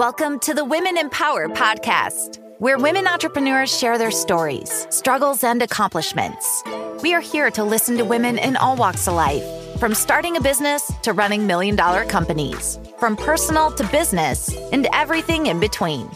Welcome 0.00 0.38
to 0.40 0.54
the 0.54 0.64
Women 0.64 0.96
Empower 0.96 1.46
podcast, 1.46 2.38
where 2.58 2.78
women 2.78 3.06
entrepreneurs 3.06 3.68
share 3.68 3.98
their 3.98 4.10
stories, 4.10 4.86
struggles, 4.88 5.44
and 5.44 5.60
accomplishments. 5.60 6.62
We 7.02 7.12
are 7.12 7.20
here 7.20 7.50
to 7.50 7.62
listen 7.62 7.98
to 7.98 8.04
women 8.06 8.38
in 8.38 8.56
all 8.56 8.76
walks 8.76 9.06
of 9.06 9.12
life, 9.12 9.44
from 9.78 9.92
starting 9.92 10.38
a 10.38 10.40
business 10.40 10.90
to 11.02 11.12
running 11.12 11.46
million 11.46 11.76
dollar 11.76 12.06
companies, 12.06 12.80
from 12.98 13.14
personal 13.14 13.72
to 13.72 13.86
business, 13.88 14.48
and 14.72 14.88
everything 14.94 15.48
in 15.48 15.60
between. 15.60 16.08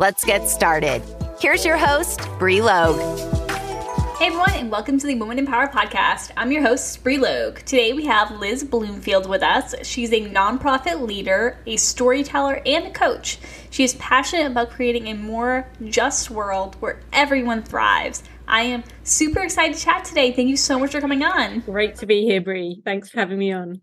Let's 0.00 0.24
get 0.24 0.48
started. 0.48 1.00
Here's 1.38 1.64
your 1.64 1.76
host, 1.76 2.28
Bri 2.40 2.62
Logue. 2.62 3.43
Hey 4.16 4.28
everyone, 4.28 4.52
and 4.54 4.70
welcome 4.70 4.96
to 4.96 5.08
the 5.08 5.16
Women 5.16 5.40
Empower 5.40 5.66
podcast. 5.66 6.30
I'm 6.36 6.52
your 6.52 6.62
host, 6.62 7.02
Bri 7.02 7.18
Logue. 7.18 7.58
Today 7.58 7.92
we 7.92 8.06
have 8.06 8.30
Liz 8.30 8.62
Bloomfield 8.62 9.28
with 9.28 9.42
us. 9.42 9.74
She's 9.82 10.12
a 10.12 10.30
nonprofit 10.30 11.04
leader, 11.04 11.58
a 11.66 11.76
storyteller, 11.76 12.62
and 12.64 12.86
a 12.86 12.90
coach. 12.92 13.38
She 13.70 13.82
is 13.82 13.94
passionate 13.94 14.46
about 14.46 14.70
creating 14.70 15.08
a 15.08 15.14
more 15.14 15.68
just 15.86 16.30
world 16.30 16.76
where 16.76 17.00
everyone 17.12 17.64
thrives. 17.64 18.22
I 18.46 18.62
am 18.62 18.84
super 19.02 19.40
excited 19.40 19.76
to 19.76 19.84
chat 19.84 20.04
today. 20.04 20.30
Thank 20.30 20.48
you 20.48 20.56
so 20.56 20.78
much 20.78 20.92
for 20.92 21.00
coming 21.00 21.24
on. 21.24 21.60
Great 21.60 21.96
to 21.96 22.06
be 22.06 22.22
here, 22.22 22.40
Bri. 22.40 22.82
Thanks 22.84 23.10
for 23.10 23.18
having 23.18 23.38
me 23.38 23.52
on. 23.52 23.80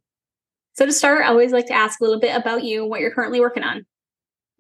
So 0.76 0.86
to 0.86 0.94
start, 0.94 1.26
I 1.26 1.28
always 1.28 1.52
like 1.52 1.68
to 1.68 1.74
ask 1.74 2.00
a 2.00 2.06
little 2.06 2.22
bit 2.22 2.38
about 2.38 2.64
you, 2.64 2.84
and 2.84 2.90
what 2.90 3.02
you're 3.02 3.14
currently 3.14 3.42
working 3.42 3.64
on. 3.64 3.86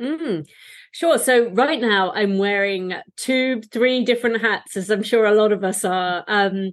Mm. 0.01 0.47
Sure. 0.93 1.17
So 1.17 1.49
right 1.51 1.79
now 1.79 2.11
I'm 2.11 2.37
wearing 2.37 2.93
two, 3.15 3.61
three 3.71 4.03
different 4.03 4.41
hats, 4.41 4.75
as 4.75 4.89
I'm 4.89 5.03
sure 5.03 5.25
a 5.25 5.33
lot 5.33 5.53
of 5.53 5.63
us 5.63 5.85
are. 5.85 6.23
Um, 6.27 6.71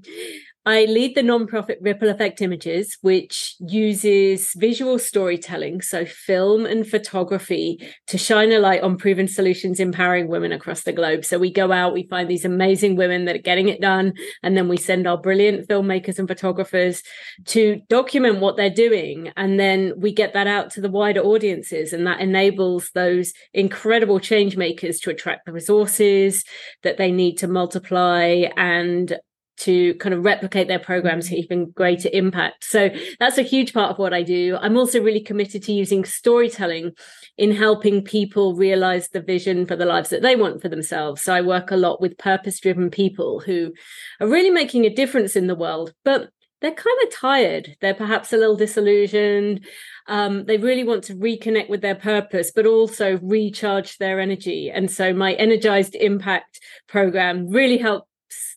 I 0.68 0.84
lead 0.84 1.14
the 1.14 1.22
nonprofit 1.22 1.76
Ripple 1.80 2.10
Effect 2.10 2.42
Images, 2.42 2.98
which 3.00 3.56
uses 3.58 4.52
visual 4.54 4.98
storytelling, 4.98 5.80
so 5.80 6.04
film 6.04 6.66
and 6.66 6.86
photography, 6.86 7.78
to 8.08 8.18
shine 8.18 8.52
a 8.52 8.58
light 8.58 8.82
on 8.82 8.98
proven 8.98 9.28
solutions 9.28 9.80
empowering 9.80 10.28
women 10.28 10.52
across 10.52 10.82
the 10.82 10.92
globe. 10.92 11.24
So 11.24 11.38
we 11.38 11.50
go 11.50 11.72
out, 11.72 11.94
we 11.94 12.06
find 12.08 12.28
these 12.28 12.44
amazing 12.44 12.96
women 12.96 13.24
that 13.24 13.34
are 13.34 13.38
getting 13.38 13.70
it 13.70 13.80
done, 13.80 14.12
and 14.42 14.58
then 14.58 14.68
we 14.68 14.76
send 14.76 15.06
our 15.06 15.16
brilliant 15.16 15.66
filmmakers 15.68 16.18
and 16.18 16.28
photographers 16.28 17.02
to 17.46 17.80
document 17.88 18.40
what 18.40 18.58
they're 18.58 18.68
doing. 18.68 19.32
And 19.38 19.58
then 19.58 19.94
we 19.96 20.12
get 20.12 20.34
that 20.34 20.48
out 20.48 20.68
to 20.72 20.82
the 20.82 20.90
wider 20.90 21.22
audiences, 21.22 21.94
and 21.94 22.06
that 22.06 22.20
enables 22.20 22.90
those 22.90 23.32
incredible 23.54 24.20
change 24.20 24.58
makers 24.58 25.00
to 25.00 25.08
attract 25.08 25.46
the 25.46 25.52
resources 25.52 26.44
that 26.82 26.98
they 26.98 27.10
need 27.10 27.38
to 27.38 27.48
multiply 27.48 28.50
and 28.58 29.18
to 29.58 29.94
kind 29.94 30.14
of 30.14 30.24
replicate 30.24 30.68
their 30.68 30.78
programs 30.78 31.28
for 31.28 31.34
even 31.34 31.70
greater 31.70 32.08
impact. 32.12 32.64
So 32.64 32.90
that's 33.18 33.38
a 33.38 33.42
huge 33.42 33.72
part 33.72 33.90
of 33.90 33.98
what 33.98 34.14
I 34.14 34.22
do. 34.22 34.56
I'm 34.60 34.76
also 34.76 35.02
really 35.02 35.20
committed 35.20 35.62
to 35.64 35.72
using 35.72 36.04
storytelling 36.04 36.92
in 37.36 37.52
helping 37.52 38.02
people 38.02 38.54
realize 38.54 39.08
the 39.08 39.20
vision 39.20 39.66
for 39.66 39.76
the 39.76 39.86
lives 39.86 40.10
that 40.10 40.22
they 40.22 40.36
want 40.36 40.62
for 40.62 40.68
themselves. 40.68 41.22
So 41.22 41.34
I 41.34 41.40
work 41.40 41.70
a 41.70 41.76
lot 41.76 42.00
with 42.00 42.18
purpose 42.18 42.60
driven 42.60 42.90
people 42.90 43.40
who 43.40 43.72
are 44.20 44.28
really 44.28 44.50
making 44.50 44.84
a 44.84 44.94
difference 44.94 45.36
in 45.36 45.46
the 45.46 45.54
world, 45.54 45.92
but 46.04 46.30
they're 46.60 46.72
kind 46.72 46.98
of 47.04 47.12
tired. 47.12 47.76
They're 47.80 47.94
perhaps 47.94 48.32
a 48.32 48.36
little 48.36 48.56
disillusioned. 48.56 49.64
Um, 50.08 50.44
they 50.46 50.56
really 50.56 50.82
want 50.82 51.04
to 51.04 51.14
reconnect 51.14 51.68
with 51.68 51.82
their 51.82 51.94
purpose, 51.94 52.50
but 52.50 52.66
also 52.66 53.18
recharge 53.22 53.98
their 53.98 54.18
energy. 54.18 54.70
And 54.70 54.90
so 54.90 55.12
my 55.12 55.34
Energized 55.34 55.94
Impact 55.94 56.60
program 56.88 57.48
really 57.48 57.78
helps 57.78 58.08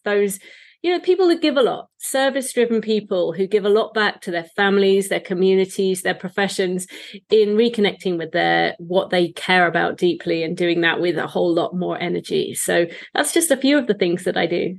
those 0.03 0.39
you 0.81 0.91
know, 0.91 0.99
people 0.99 1.27
who 1.27 1.39
give 1.39 1.57
a 1.57 1.61
lot, 1.61 1.89
service 1.99 2.51
driven 2.53 2.81
people 2.81 3.33
who 3.33 3.45
give 3.45 3.65
a 3.65 3.69
lot 3.69 3.93
back 3.93 4.21
to 4.21 4.31
their 4.31 4.45
families, 4.55 5.09
their 5.09 5.19
communities, 5.19 6.01
their 6.01 6.15
professions 6.15 6.87
in 7.29 7.49
reconnecting 7.49 8.17
with 8.17 8.31
their 8.31 8.75
what 8.79 9.11
they 9.11 9.29
care 9.29 9.67
about 9.67 9.97
deeply 9.97 10.43
and 10.43 10.57
doing 10.57 10.81
that 10.81 10.99
with 10.99 11.17
a 11.17 11.27
whole 11.27 11.53
lot 11.53 11.75
more 11.75 11.99
energy. 11.99 12.55
So 12.55 12.87
that's 13.13 13.33
just 13.33 13.51
a 13.51 13.57
few 13.57 13.77
of 13.77 13.87
the 13.87 13.93
things 13.93 14.23
that 14.23 14.37
I 14.37 14.47
do. 14.47 14.75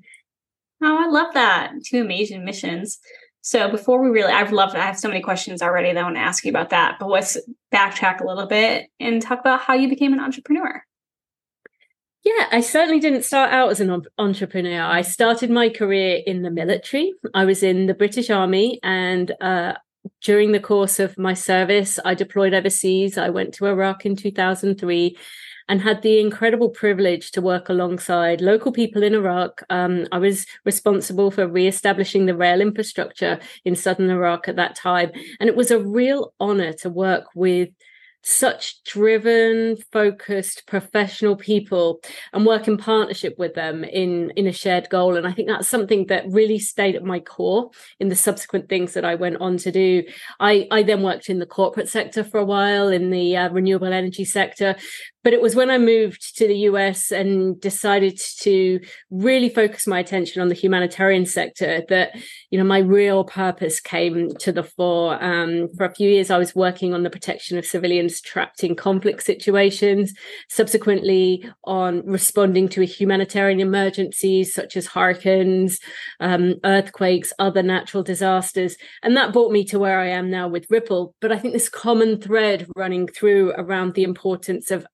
Oh, 0.83 0.99
I 0.99 1.09
love 1.09 1.35
that. 1.35 1.73
Two 1.85 2.01
amazing 2.01 2.45
missions. 2.45 2.99
So 3.41 3.71
before 3.71 4.03
we 4.03 4.09
really, 4.11 4.33
I've 4.33 4.53
loved, 4.53 4.75
I 4.75 4.85
have 4.85 4.99
so 4.99 5.09
many 5.09 5.21
questions 5.21 5.63
already 5.63 5.93
that 5.93 6.01
I 6.01 6.03
want 6.03 6.17
to 6.17 6.21
ask 6.21 6.45
you 6.45 6.51
about 6.51 6.71
that, 6.71 6.97
but 6.99 7.09
let's 7.09 7.37
backtrack 7.73 8.21
a 8.21 8.27
little 8.27 8.47
bit 8.47 8.87
and 8.99 9.23
talk 9.23 9.41
about 9.41 9.61
how 9.61 9.75
you 9.75 9.89
became 9.89 10.13
an 10.13 10.21
entrepreneur. 10.21 10.83
Yeah, 12.25 12.47
I 12.53 12.61
certainly 12.61 13.01
didn't 13.01 13.25
start 13.25 13.53
out 13.53 13.71
as 13.71 13.81
an 13.81 14.05
entrepreneur. 14.17 14.83
I 14.83 15.03
started 15.03 15.51
my 15.51 15.69
career 15.69 16.23
in 16.25 16.43
the 16.43 16.53
military. 16.53 17.15
I 17.35 17.45
was 17.45 17.65
in 17.65 17.87
the 17.87 17.95
British 17.95 18.31
Army, 18.31 18.79
and 18.85 19.33
uh, 19.41 19.75
during 20.23 20.53
the 20.53 20.61
course 20.61 21.01
of 21.01 21.19
my 21.19 21.35
service, 21.35 21.99
I 22.05 22.15
deployed 22.15 22.55
overseas. 22.55 23.19
I 23.19 23.31
went 23.31 23.55
to 23.55 23.67
Iraq 23.67 24.07
in 24.07 24.15
2003 24.15 25.17
and 25.69 25.81
had 25.81 26.03
the 26.03 26.21
incredible 26.21 26.71
privilege 26.71 27.33
to 27.33 27.41
work 27.41 27.69
alongside 27.69 28.41
local 28.41 28.71
people 28.71 29.03
in 29.03 29.15
Iraq. 29.15 29.63
Um, 29.71 30.07
I 30.13 30.19
was 30.19 30.47
responsible 30.65 31.31
for 31.31 31.49
re-establishing 31.49 32.27
the 32.27 32.37
rail 32.37 32.61
infrastructure 32.61 33.41
in 33.65 33.75
southern 33.75 34.11
Iraq 34.11 34.49
at 34.49 34.57
that 34.57 34.77
time. 34.77 35.11
And 35.41 35.49
it 35.49 35.57
was 35.57 35.71
a 35.71 35.79
real 35.79 36.35
honor 36.39 36.73
to 36.75 36.91
work 36.91 37.27
with 37.35 37.71
such 38.23 38.83
driven 38.85 39.77
focused 39.91 40.67
professional 40.67 41.37
people 41.37 42.01
and 42.33 42.47
work 42.47 42.69
in 42.69 42.77
partnership 42.77 43.39
with 43.39 43.55
them 43.55 43.85
in 43.85 44.31
in 44.37 44.47
a 44.47 44.53
shared 44.53 44.89
goal. 44.91 45.17
And 45.17 45.27
i 45.27 45.33
think 45.33 45.49
that's 45.49 45.69
something 45.69 46.07
that 46.07 46.25
really 46.29 46.59
stayed 46.59 46.95
at 46.95 47.05
my 47.05 47.21
core 47.21 47.71
in 47.99 48.09
the 48.09 48.17
subsequent 48.17 48.69
things 48.69 48.95
that 48.95 49.05
i 49.05 49.15
went 49.15 49.39
on 49.41 49.57
to 49.59 49.73
do. 49.73 50.05
I 50.41 50.69
i 50.71 50.83
then 50.83 51.03
worked 51.03 51.29
in 51.29 51.39
the 51.39 51.47
corporate 51.47 51.89
sector 51.89 52.23
for 52.25 52.39
a 52.39 52.45
while 52.45 52.89
in 52.89 53.11
the 53.11 53.37
uh, 53.37 53.51
renewable 53.51 53.93
energy 53.93 54.25
sector. 54.25 54.77
But 55.25 55.33
it 55.33 55.41
was 55.41 55.55
when 55.55 55.71
I 55.71 55.79
moved 55.79 56.37
to 56.39 56.49
the 56.49 56.57
US 56.69 57.13
and 57.13 57.61
decided 57.61 58.21
to 58.41 58.81
really 59.11 59.49
focus 59.49 59.87
my 59.87 60.01
attention 60.01 60.43
on 60.43 60.49
the 60.49 60.55
humanitarian 60.55 61.27
sector 61.27 61.83
that, 61.89 62.17
you 62.53 62.59
know, 62.59 62.65
my 62.65 62.81
real 62.81 63.25
purpose 63.25 63.81
came 63.81 64.37
to 64.37 64.53
the 64.53 64.63
fore. 64.63 65.17
Um, 65.25 65.71
for 65.75 65.87
a 65.87 65.95
few 65.95 66.11
years, 66.11 66.31
I 66.31 66.37
was 66.37 66.55
working 66.55 66.93
on 66.93 67.03
the 67.03 67.09
protection 67.09 67.57
of 67.57 67.65
civilians 67.65 68.21
trapped 68.21 68.63
in 68.63 68.77
conflict 68.77 69.23
situations, 69.23 70.13
subsequently 70.51 71.49
on 71.65 72.05
responding 72.05 72.69
to 72.69 72.85
humanitarian 72.85 73.59
emergencies 73.59 74.53
such 74.53 74.77
as 74.77 74.89
hurricanes, 74.89 75.81
um, 76.21 76.57
earthquakes, 76.63 77.33
other 77.39 77.63
natural 77.63 78.03
disasters. 78.03 78.77
And 79.03 79.17
that 79.17 79.33
brought 79.33 79.51
me 79.51 79.65
to 79.65 79.79
where 79.79 79.99
I 79.99 80.09
am 80.09 80.31
now 80.31 80.47
with 80.47 80.67
Ripple. 80.69 81.15
But 81.23 81.33
I 81.33 81.39
think 81.39 81.55
this 81.55 81.71
common 81.71 82.21
thread 82.21 82.69
running 82.77 83.09
through 83.09 83.53
around 83.53 83.95
the 83.95 84.03
importance 84.05 84.71
of 84.71 84.87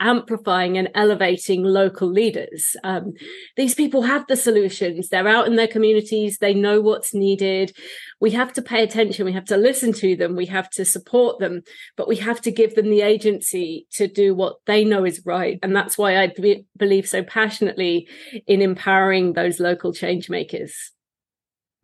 amplifying 0.00 0.76
and 0.76 0.90
elevating 0.94 1.62
local 1.62 2.08
leaders. 2.08 2.76
Um, 2.84 3.12
these 3.56 3.74
people 3.74 4.02
have 4.02 4.26
the 4.26 4.36
solutions. 4.36 5.08
They're 5.08 5.28
out 5.28 5.46
in 5.46 5.56
their 5.56 5.68
communities. 5.68 6.38
They 6.38 6.54
know 6.54 6.80
what's 6.80 7.14
needed. 7.14 7.76
We 8.20 8.30
have 8.32 8.52
to 8.54 8.62
pay 8.62 8.82
attention. 8.82 9.24
We 9.24 9.32
have 9.32 9.44
to 9.46 9.56
listen 9.56 9.92
to 9.94 10.16
them. 10.16 10.36
We 10.36 10.46
have 10.46 10.70
to 10.70 10.84
support 10.84 11.38
them, 11.38 11.62
but 11.96 12.08
we 12.08 12.16
have 12.16 12.40
to 12.42 12.50
give 12.50 12.74
them 12.74 12.90
the 12.90 13.02
agency 13.02 13.86
to 13.92 14.06
do 14.06 14.34
what 14.34 14.56
they 14.66 14.84
know 14.84 15.04
is 15.04 15.22
right. 15.24 15.58
And 15.62 15.74
that's 15.74 15.96
why 15.96 16.18
I 16.18 16.28
be- 16.28 16.66
believe 16.76 17.08
so 17.08 17.22
passionately 17.22 18.08
in 18.46 18.62
empowering 18.62 19.32
those 19.32 19.60
local 19.60 19.92
change 19.92 20.28
makers. 20.28 20.92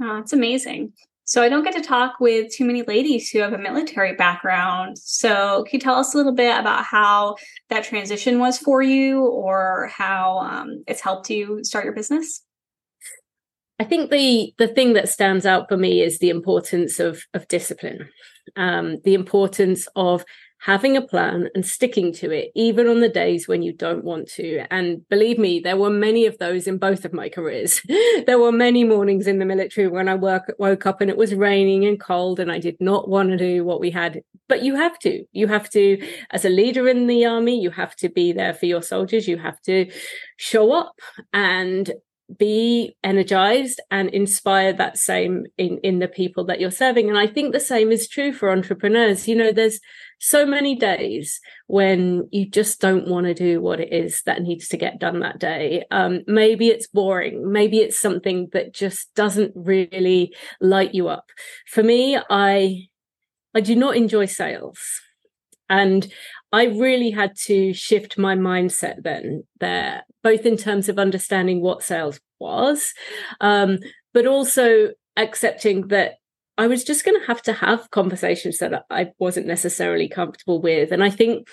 Oh, 0.01 0.19
it's 0.19 0.33
amazing. 0.33 0.93
So 1.25 1.43
I 1.43 1.49
don't 1.49 1.63
get 1.63 1.75
to 1.75 1.83
talk 1.83 2.15
with 2.21 2.53
too 2.53 2.65
many 2.65 2.83
ladies 2.83 3.31
who 3.31 3.39
have 3.39 3.53
a 3.53 3.59
military 3.59 4.15
background. 4.15 4.99
So 4.99 5.65
can 5.65 5.75
you 5.75 5.81
tell 5.81 5.95
us 5.95 6.15
a 6.15 6.17
little 6.17 6.35
bit 6.35 6.59
about 6.59 6.85
how 6.85 7.37
that 7.71 7.85
transition 7.85 8.39
was 8.39 8.59
for 8.59 8.83
you 8.83 9.21
or 9.21 9.91
how 9.97 10.41
um, 10.41 10.83
it's 10.87 11.01
helped 11.01 11.31
you 11.31 11.61
start 11.63 11.85
your 11.85 11.95
business? 11.95 12.43
I 13.79 13.85
think 13.85 14.11
the 14.11 14.55
the 14.59 14.69
thing 14.69 14.93
that 14.93 15.09
stands 15.09 15.45
out 15.45 15.69
for 15.69 15.77
me 15.77 16.03
is 16.03 16.19
the 16.19 16.31
importance 16.31 17.01
of 17.01 17.25
of 17.35 17.49
discipline, 17.49 18.09
um, 18.55 18.99
the 19.05 19.15
importance 19.15 19.89
of 19.97 20.25
having 20.63 20.97
a 20.97 21.03
plan 21.03 21.49
and 21.57 21.67
sticking 21.67 22.13
to 22.13 22.31
it, 22.31 22.53
even 22.55 22.87
on 22.87 23.01
the 23.01 23.09
days 23.09 23.49
when 23.49 23.63
you 23.63 23.73
don't 23.73 24.05
want 24.05 24.29
to. 24.29 24.65
And 24.71 25.07
believe 25.09 25.37
me, 25.37 25.59
there 25.59 25.77
were 25.77 25.91
many 25.91 26.25
of 26.25 26.39
those 26.39 26.69
in 26.69 26.79
both 26.79 27.05
of 27.05 27.13
my 27.13 27.29
careers. 27.29 27.83
there 28.27 28.39
were 28.39 28.53
many 28.53 28.85
mornings 28.85 29.27
in 29.27 29.41
the 29.41 29.45
military 29.45 29.89
when 29.89 30.09
I 30.09 30.15
work, 30.15 30.55
woke 30.61 30.87
up 30.87 31.01
and 31.01 31.11
it 31.11 31.17
was 31.17 31.35
raining 31.35 31.85
and 31.85 31.99
cold 31.99 32.39
and 32.39 32.53
I 32.53 32.61
did 32.61 32.77
not 32.79 33.09
want 33.09 33.31
to 33.31 33.37
do 33.37 33.65
what 33.65 33.81
we 33.81 33.91
had. 33.91 34.23
But 34.49 34.63
you 34.63 34.77
have 34.77 35.01
to. 35.01 35.25
You 35.33 35.49
have 35.49 35.69
to, 35.71 36.01
as 36.31 36.45
a 36.45 36.49
leader 36.49 36.87
in 36.87 37.09
the 37.09 37.27
army, 37.27 37.61
you 37.61 37.71
have 37.71 37.97
to 37.97 38.09
be 38.09 38.31
there 38.31 38.55
for 38.55 38.67
your 38.67 38.83
soldiers. 38.83 39.27
You 39.27 39.39
have 39.39 39.61
to 39.63 39.91
show 40.37 40.71
up 40.71 40.95
and 41.33 41.91
be 42.39 42.97
energized 43.03 43.81
and 43.91 44.09
inspire 44.11 44.73
that 44.73 44.97
same 44.97 45.45
in 45.59 45.79
in 45.79 45.99
the 45.99 46.09
people 46.09 46.45
that 46.45 46.61
you're 46.61 46.71
serving 46.71 47.09
and 47.09 47.19
i 47.19 47.27
think 47.27 47.53
the 47.53 47.61
same 47.61 47.93
is 47.93 48.09
true 48.09 48.33
for 48.33 48.51
entrepreneurs 48.51 49.29
you 49.29 49.35
know 49.35 49.53
there's 49.53 49.81
so 50.25 50.47
many 50.47 50.77
days 50.77 51.41
when 51.67 52.29
you 52.31 52.49
just 52.49 52.81
don't 52.81 53.09
want 53.09 53.27
to 53.27 53.35
do 53.35 53.61
what 53.61 53.81
it 53.81 53.93
is 53.93 54.23
that 54.23 54.41
needs 54.41 54.69
to 54.69 54.77
get 54.77 55.01
done 55.01 55.19
that 55.19 55.41
day. 55.41 55.85
Um, 55.91 56.21
maybe 56.29 56.69
it's 56.69 56.87
boring 56.87 57.51
maybe 57.51 57.79
it's 57.79 57.99
something 57.99 58.49
that 58.53 58.73
just 58.73 59.13
doesn't 59.17 59.53
really 59.57 60.33
light 60.61 60.95
you 60.95 61.09
up. 61.09 61.31
For 61.67 61.83
me 61.83 62.17
i 62.31 62.87
i 63.53 63.61
do 63.61 63.75
not 63.75 63.97
enjoy 63.97 64.27
sales. 64.27 64.79
And 65.69 66.07
I 66.53 66.67
really 66.67 67.11
had 67.11 67.35
to 67.47 67.73
shift 67.73 68.17
my 68.17 68.37
mindset 68.37 69.03
then 69.03 69.43
there, 69.59 70.05
both 70.23 70.47
in 70.47 70.57
terms 70.57 70.89
of 70.89 70.99
understanding 70.99 71.63
what 71.63 71.83
sales 71.83 72.21
was, 72.39 72.93
um, 73.41 73.79
but 74.13 74.27
also 74.27 74.91
accepting 75.17 75.89
that 75.89 76.17
I 76.59 76.67
was 76.67 76.85
just 76.85 77.05
going 77.05 77.19
to 77.19 77.27
have 77.27 77.43
to 77.43 77.53
have 77.53 77.91
conversations 77.91 78.59
that 78.59 78.85
I 78.91 79.13
wasn't 79.19 79.47
necessarily 79.47 80.09
comfortable 80.09 80.61
with. 80.61 80.93
And 80.93 81.03
I 81.03 81.11
think 81.11 81.49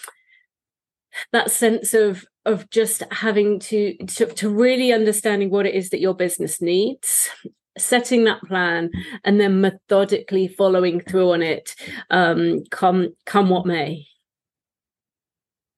that 1.31 1.51
sense 1.51 1.93
of 1.93 2.25
of 2.45 2.69
just 2.69 3.03
having 3.11 3.59
to, 3.59 3.95
to 3.97 4.25
to 4.27 4.49
really 4.49 4.91
understanding 4.91 5.49
what 5.49 5.65
it 5.65 5.75
is 5.75 5.89
that 5.89 5.99
your 5.99 6.13
business 6.13 6.61
needs 6.61 7.29
setting 7.77 8.25
that 8.25 8.41
plan 8.41 8.91
and 9.23 9.39
then 9.39 9.61
methodically 9.61 10.47
following 10.47 10.99
through 10.99 11.31
on 11.31 11.41
it 11.41 11.75
um, 12.09 12.63
come 12.71 13.09
come 13.25 13.49
what 13.49 13.65
may 13.65 14.05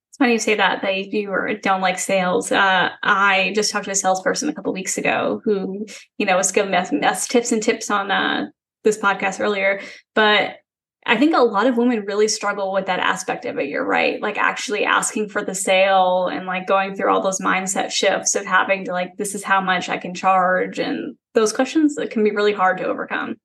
it's 0.09 0.17
funny 0.17 0.33
you 0.33 0.39
say 0.39 0.55
that 0.55 0.81
that 0.81 0.95
you 0.95 1.59
don't 1.61 1.81
like 1.81 1.99
sales 1.99 2.51
uh, 2.51 2.89
i 3.03 3.51
just 3.55 3.71
talked 3.71 3.85
to 3.85 3.91
a 3.91 3.95
salesperson 3.95 4.49
a 4.49 4.53
couple 4.53 4.73
weeks 4.73 4.97
ago 4.97 5.41
who 5.43 5.85
you 6.17 6.25
know 6.25 6.37
was 6.37 6.51
giving 6.51 6.73
us, 6.73 6.91
us 6.91 7.27
tips 7.27 7.51
and 7.51 7.61
tips 7.61 7.91
on 7.91 8.09
uh, 8.11 8.47
this 8.83 8.97
podcast 8.97 9.39
earlier 9.39 9.81
but 10.15 10.57
I 11.05 11.17
think 11.17 11.35
a 11.35 11.39
lot 11.39 11.65
of 11.65 11.77
women 11.77 12.05
really 12.05 12.27
struggle 12.27 12.71
with 12.71 12.85
that 12.85 12.99
aspect 12.99 13.45
of 13.45 13.57
it. 13.57 13.69
You're 13.69 13.85
right. 13.85 14.21
Like 14.21 14.37
actually 14.37 14.85
asking 14.85 15.29
for 15.29 15.43
the 15.43 15.55
sale 15.55 16.27
and 16.27 16.45
like 16.45 16.67
going 16.67 16.95
through 16.95 17.11
all 17.11 17.21
those 17.21 17.41
mindset 17.41 17.91
shifts 17.91 18.35
of 18.35 18.45
having 18.45 18.85
to 18.85 18.91
like, 18.91 19.17
this 19.17 19.33
is 19.33 19.43
how 19.43 19.61
much 19.61 19.89
I 19.89 19.97
can 19.97 20.13
charge. 20.13 20.77
And 20.77 21.15
those 21.33 21.53
questions 21.53 21.95
that 21.95 22.11
can 22.11 22.23
be 22.23 22.29
really 22.29 22.53
hard 22.53 22.77
to 22.77 22.85
overcome. 22.85 23.37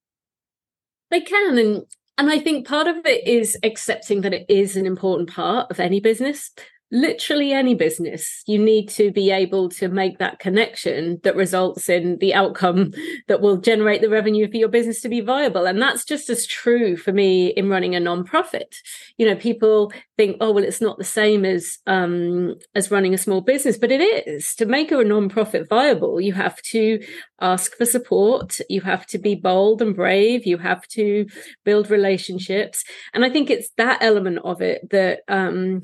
They 1.10 1.22
can. 1.22 1.56
And 1.56 1.82
and 2.18 2.30
I 2.30 2.38
think 2.38 2.66
part 2.66 2.86
of 2.86 2.96
it 3.04 3.26
is 3.26 3.58
accepting 3.62 4.22
that 4.22 4.32
it 4.32 4.46
is 4.48 4.76
an 4.76 4.86
important 4.86 5.30
part 5.30 5.70
of 5.70 5.78
any 5.78 6.00
business 6.00 6.50
literally 6.92 7.52
any 7.52 7.74
business 7.74 8.42
you 8.46 8.58
need 8.58 8.88
to 8.88 9.10
be 9.10 9.30
able 9.30 9.68
to 9.68 9.88
make 9.88 10.18
that 10.18 10.38
connection 10.38 11.18
that 11.24 11.34
results 11.34 11.88
in 11.88 12.16
the 12.18 12.32
outcome 12.32 12.92
that 13.26 13.40
will 13.40 13.56
generate 13.56 14.00
the 14.00 14.08
revenue 14.08 14.48
for 14.48 14.56
your 14.56 14.68
business 14.68 15.00
to 15.00 15.08
be 15.08 15.20
viable. 15.20 15.66
And 15.66 15.82
that's 15.82 16.04
just 16.04 16.30
as 16.30 16.46
true 16.46 16.96
for 16.96 17.12
me 17.12 17.48
in 17.48 17.68
running 17.68 17.96
a 17.96 18.00
non-profit. 18.00 18.76
You 19.18 19.26
know 19.26 19.34
people 19.34 19.92
think 20.16 20.36
oh 20.40 20.52
well 20.52 20.64
it's 20.64 20.80
not 20.80 20.98
the 20.98 21.04
same 21.04 21.44
as 21.44 21.78
um 21.86 22.54
as 22.74 22.90
running 22.90 23.14
a 23.14 23.18
small 23.18 23.40
business 23.40 23.78
but 23.78 23.90
it 23.90 24.00
is. 24.00 24.54
To 24.56 24.66
make 24.66 24.92
a 24.92 25.02
non-profit 25.02 25.68
viable 25.68 26.20
you 26.20 26.34
have 26.34 26.62
to 26.62 27.00
ask 27.40 27.76
for 27.76 27.84
support. 27.84 28.58
You 28.68 28.82
have 28.82 29.06
to 29.06 29.18
be 29.18 29.34
bold 29.34 29.82
and 29.82 29.94
brave. 29.94 30.46
You 30.46 30.58
have 30.58 30.86
to 30.88 31.26
build 31.64 31.90
relationships. 31.90 32.84
And 33.12 33.24
i 33.24 33.30
think 33.30 33.50
it's 33.50 33.70
that 33.76 34.02
element 34.02 34.38
of 34.44 34.62
it 34.62 34.88
that 34.90 35.20
um 35.28 35.82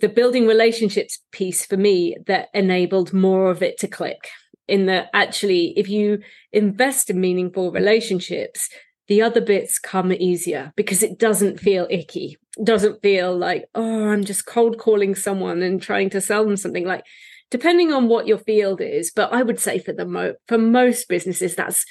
the 0.00 0.08
building 0.08 0.46
relationships 0.46 1.18
piece 1.32 1.66
for 1.66 1.76
me 1.76 2.16
that 2.26 2.48
enabled 2.54 3.12
more 3.12 3.50
of 3.50 3.62
it 3.62 3.78
to 3.78 3.88
click 3.88 4.28
in 4.68 4.86
that 4.86 5.08
actually 5.12 5.74
if 5.76 5.88
you 5.88 6.20
invest 6.52 7.10
in 7.10 7.20
meaningful 7.20 7.72
relationships 7.72 8.68
the 9.08 9.20
other 9.20 9.40
bits 9.40 9.78
come 9.78 10.12
easier 10.12 10.72
because 10.76 11.02
it 11.02 11.18
doesn't 11.18 11.60
feel 11.60 11.86
icky 11.90 12.36
doesn't 12.62 13.02
feel 13.02 13.36
like 13.36 13.64
oh 13.74 14.08
i'm 14.08 14.24
just 14.24 14.46
cold 14.46 14.78
calling 14.78 15.14
someone 15.14 15.62
and 15.62 15.82
trying 15.82 16.08
to 16.08 16.20
sell 16.20 16.44
them 16.44 16.56
something 16.56 16.86
like 16.86 17.04
depending 17.50 17.92
on 17.92 18.08
what 18.08 18.26
your 18.26 18.38
field 18.38 18.80
is 18.80 19.10
but 19.14 19.32
i 19.32 19.42
would 19.42 19.58
say 19.58 19.78
for 19.78 19.92
the 19.92 20.06
mo 20.06 20.34
for 20.46 20.58
most 20.58 21.08
businesses 21.08 21.56
that's 21.56 21.84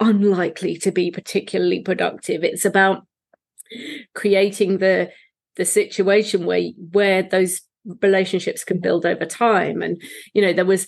unlikely 0.00 0.76
to 0.78 0.92
be 0.92 1.10
particularly 1.10 1.80
productive. 1.80 2.44
It's 2.44 2.64
about 2.64 3.06
creating 4.14 4.78
the 4.78 5.10
the 5.56 5.64
situation 5.64 6.46
where 6.46 6.62
where 6.92 7.22
those 7.22 7.62
relationships 8.02 8.64
can 8.64 8.80
build 8.80 9.06
over 9.06 9.24
time. 9.24 9.82
And 9.82 10.00
you 10.34 10.42
know 10.42 10.52
there 10.52 10.64
was 10.64 10.86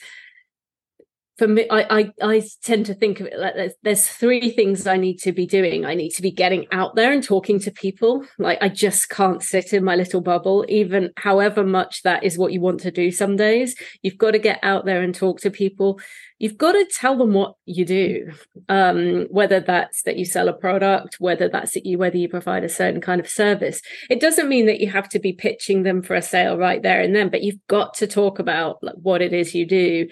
for 1.39 1.49
me 1.49 1.67
I, 1.71 1.87
I 1.99 2.13
i 2.23 2.43
tend 2.63 2.87
to 2.87 2.95
think 2.95 3.21
of 3.21 3.27
it 3.27 3.39
like 3.39 3.55
there's, 3.55 3.75
there's 3.83 4.09
three 4.09 4.51
things 4.51 4.87
i 4.87 4.97
need 4.97 5.19
to 5.21 5.33
be 5.33 5.47
doing. 5.47 5.87
I 5.87 5.95
need 5.95 6.11
to 6.11 6.23
be 6.23 6.31
getting 6.31 6.67
out 6.73 6.97
there 6.97 7.13
and 7.13 7.23
talking 7.23 7.61
to 7.61 7.71
people. 7.71 8.25
Like 8.39 8.59
i 8.61 8.69
just 8.69 9.09
can't 9.09 9.43
sit 9.43 9.73
in 9.73 9.85
my 9.85 9.97
little 9.97 10.21
bubble 10.21 10.65
even 10.69 11.11
however 11.17 11.65
much 11.65 12.03
that 12.03 12.25
is 12.25 12.37
what 12.37 12.53
you 12.53 12.61
want 12.61 12.81
to 12.81 12.91
do 12.91 13.11
some 13.11 13.37
days. 13.37 13.77
You've 14.03 14.19
got 14.19 14.33
to 14.33 14.39
get 14.39 14.59
out 14.63 14.85
there 14.85 15.03
and 15.03 15.15
talk 15.15 15.41
to 15.41 15.51
people. 15.51 16.01
You've 16.39 16.59
got 16.59 16.73
to 16.73 16.87
tell 16.93 17.17
them 17.17 17.33
what 17.33 17.55
you 17.65 17.85
do 17.85 18.33
um, 18.69 19.27
whether 19.31 19.61
that's 19.61 20.03
that 20.03 20.19
you 20.19 20.25
sell 20.25 20.49
a 20.49 20.53
product 20.53 21.17
whether 21.19 21.49
that's 21.49 21.73
that 21.75 21.87
you 21.87 21.99
whether 21.99 22.17
you 22.17 22.29
provide 22.29 22.65
a 22.65 22.69
certain 22.69 23.01
kind 23.01 23.21
of 23.21 23.29
service. 23.29 23.81
It 24.11 24.21
doesn't 24.21 24.49
mean 24.49 24.67
that 24.67 24.81
you 24.81 24.91
have 24.91 25.09
to 25.11 25.19
be 25.19 25.33
pitching 25.33 25.83
them 25.85 26.03
for 26.03 26.15
a 26.15 26.23
sale 26.23 26.59
right 26.59 26.83
there 26.83 27.01
and 27.01 27.15
then 27.15 27.29
but 27.31 27.43
you've 27.43 27.65
got 27.69 27.95
to 27.95 28.07
talk 28.07 28.39
about 28.39 28.83
like, 28.83 28.97
what 29.03 29.23
it 29.23 29.33
is 29.33 29.55
you 29.55 29.67
do 29.67 30.09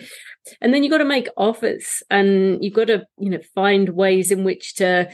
and 0.60 0.72
then 0.72 0.82
you've 0.82 0.90
got 0.90 0.98
to 0.98 1.04
make 1.04 1.28
offers 1.36 2.02
and 2.10 2.62
you've 2.62 2.74
got 2.74 2.86
to 2.86 3.04
you 3.18 3.30
know 3.30 3.40
find 3.54 3.90
ways 3.90 4.30
in 4.30 4.44
which 4.44 4.74
to 4.74 5.08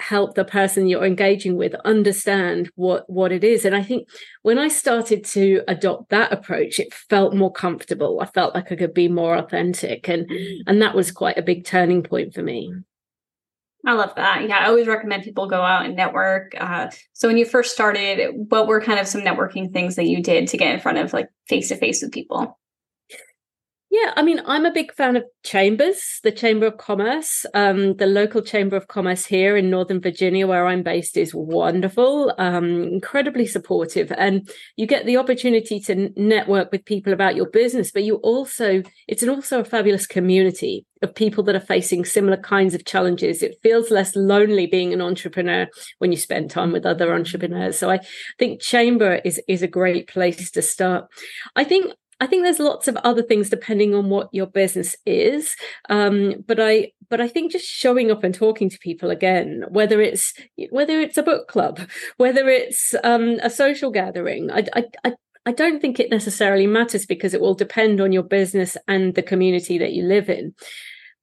help 0.00 0.34
the 0.34 0.44
person 0.44 0.86
you're 0.86 1.04
engaging 1.04 1.56
with 1.56 1.74
understand 1.84 2.70
what 2.74 3.08
what 3.08 3.32
it 3.32 3.44
is 3.44 3.64
and 3.64 3.76
i 3.76 3.82
think 3.82 4.08
when 4.42 4.58
i 4.58 4.66
started 4.66 5.24
to 5.24 5.62
adopt 5.68 6.08
that 6.08 6.32
approach 6.32 6.78
it 6.78 6.92
felt 6.94 7.34
more 7.34 7.52
comfortable 7.52 8.18
i 8.20 8.26
felt 8.26 8.54
like 8.54 8.72
i 8.72 8.76
could 8.76 8.94
be 8.94 9.08
more 9.08 9.36
authentic 9.36 10.08
and 10.08 10.30
and 10.66 10.80
that 10.80 10.94
was 10.94 11.12
quite 11.12 11.36
a 11.36 11.42
big 11.42 11.64
turning 11.64 12.02
point 12.02 12.32
for 12.32 12.42
me 12.42 12.72
I 13.86 13.94
love 13.94 14.14
that. 14.16 14.46
Yeah, 14.46 14.58
I 14.58 14.66
always 14.66 14.86
recommend 14.86 15.22
people 15.22 15.48
go 15.48 15.62
out 15.62 15.86
and 15.86 15.96
network. 15.96 16.54
Uh, 16.60 16.90
so 17.14 17.28
when 17.28 17.38
you 17.38 17.46
first 17.46 17.72
started, 17.72 18.30
what 18.50 18.66
were 18.66 18.78
kind 18.80 19.00
of 19.00 19.06
some 19.06 19.22
networking 19.22 19.72
things 19.72 19.96
that 19.96 20.04
you 20.04 20.22
did 20.22 20.48
to 20.48 20.58
get 20.58 20.74
in 20.74 20.80
front 20.80 20.98
of 20.98 21.14
like 21.14 21.28
face 21.48 21.68
to 21.68 21.76
face 21.76 22.02
with 22.02 22.12
people? 22.12 22.59
Yeah, 23.92 24.12
I 24.14 24.22
mean, 24.22 24.40
I'm 24.46 24.66
a 24.66 24.72
big 24.72 24.94
fan 24.94 25.16
of 25.16 25.24
chambers, 25.42 26.20
the 26.22 26.30
Chamber 26.30 26.66
of 26.66 26.76
Commerce. 26.76 27.44
Um, 27.54 27.96
the 27.96 28.06
local 28.06 28.40
Chamber 28.40 28.76
of 28.76 28.86
Commerce 28.86 29.26
here 29.26 29.56
in 29.56 29.68
Northern 29.68 30.00
Virginia, 30.00 30.46
where 30.46 30.68
I'm 30.68 30.84
based, 30.84 31.16
is 31.16 31.34
wonderful, 31.34 32.32
um, 32.38 32.84
incredibly 32.84 33.46
supportive. 33.46 34.12
And 34.16 34.48
you 34.76 34.86
get 34.86 35.06
the 35.06 35.16
opportunity 35.16 35.80
to 35.80 36.10
network 36.16 36.70
with 36.70 36.84
people 36.84 37.12
about 37.12 37.34
your 37.34 37.50
business, 37.50 37.90
but 37.90 38.04
you 38.04 38.16
also, 38.16 38.84
it's 39.08 39.26
also 39.26 39.58
a 39.58 39.64
fabulous 39.64 40.06
community 40.06 40.86
of 41.02 41.12
people 41.14 41.42
that 41.44 41.56
are 41.56 41.60
facing 41.60 42.04
similar 42.04 42.36
kinds 42.36 42.74
of 42.74 42.84
challenges. 42.84 43.42
It 43.42 43.56
feels 43.60 43.90
less 43.90 44.14
lonely 44.14 44.66
being 44.66 44.92
an 44.92 45.00
entrepreneur 45.00 45.66
when 45.98 46.12
you 46.12 46.18
spend 46.18 46.50
time 46.50 46.70
with 46.70 46.86
other 46.86 47.12
entrepreneurs. 47.12 47.78
So 47.78 47.90
I 47.90 48.00
think 48.38 48.60
Chamber 48.60 49.20
is, 49.24 49.40
is 49.48 49.62
a 49.62 49.66
great 49.66 50.06
place 50.06 50.50
to 50.52 50.62
start. 50.62 51.06
I 51.56 51.64
think 51.64 51.92
I 52.20 52.26
think 52.26 52.44
there's 52.44 52.58
lots 52.60 52.86
of 52.86 52.96
other 52.98 53.22
things 53.22 53.48
depending 53.48 53.94
on 53.94 54.10
what 54.10 54.28
your 54.32 54.46
business 54.46 54.94
is. 55.06 55.56
Um, 55.88 56.44
but 56.46 56.60
I 56.60 56.92
but 57.08 57.20
I 57.20 57.28
think 57.28 57.50
just 57.50 57.66
showing 57.66 58.10
up 58.10 58.22
and 58.22 58.34
talking 58.34 58.68
to 58.70 58.78
people 58.78 59.10
again, 59.10 59.64
whether 59.70 60.00
it's 60.00 60.34
whether 60.70 61.00
it's 61.00 61.16
a 61.16 61.22
book 61.22 61.48
club, 61.48 61.80
whether 62.18 62.48
it's 62.48 62.94
um, 63.02 63.40
a 63.42 63.50
social 63.50 63.90
gathering, 63.90 64.50
I, 64.50 64.66
I, 64.74 64.84
I 65.04 65.12
I 65.46 65.52
don't 65.52 65.80
think 65.80 65.98
it 65.98 66.10
necessarily 66.10 66.66
matters 66.66 67.06
because 67.06 67.32
it 67.32 67.40
will 67.40 67.54
depend 67.54 68.00
on 68.00 68.12
your 68.12 68.22
business 68.22 68.76
and 68.86 69.14
the 69.14 69.22
community 69.22 69.78
that 69.78 69.92
you 69.92 70.04
live 70.04 70.28
in. 70.28 70.54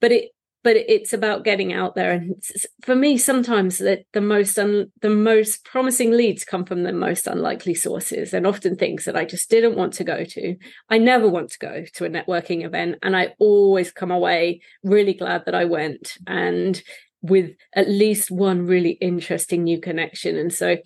But 0.01 0.11
it 0.11 0.31
but 0.67 0.75
it's 0.75 1.13
about 1.13 1.45
getting 1.45 1.71
out 1.71 1.95
there. 1.95 2.11
And 2.11 2.43
for 2.81 2.93
me 2.93 3.17
sometimes 3.17 3.77
the, 3.77 4.03
the 4.11 4.19
most 4.19 4.59
un, 4.59 4.91
the 5.01 5.09
most 5.09 5.63
promising 5.63 6.11
leads 6.11 6.43
come 6.43 6.65
from 6.65 6.83
the 6.83 6.91
most 6.91 7.25
unlikely 7.25 7.73
sources 7.73 8.33
and 8.33 8.45
often 8.45 8.75
things 8.75 9.05
that 9.05 9.15
i 9.15 9.23
just 9.23 9.49
didn't 9.49 9.77
want 9.77 9.93
to 9.93 10.03
go 10.03 10.25
to. 10.25 10.57
I 10.89 10.97
never 10.97 11.29
want 11.29 11.51
to 11.51 11.59
go 11.59 11.85
to 11.93 12.03
a 12.03 12.09
networking 12.09 12.65
event 12.65 12.97
and 13.01 13.15
i 13.15 13.33
always 13.39 13.93
come 13.93 14.11
away 14.11 14.59
really 14.83 15.13
glad 15.13 15.45
that 15.45 15.55
i 15.55 15.63
went 15.63 16.17
and 16.27 16.83
with 17.21 17.51
at 17.73 17.89
least 17.89 18.29
one 18.29 18.65
really 18.65 18.91
interesting 18.91 19.63
new 19.63 19.79
connection. 19.79 20.37
And 20.37 20.53
so 20.53 20.77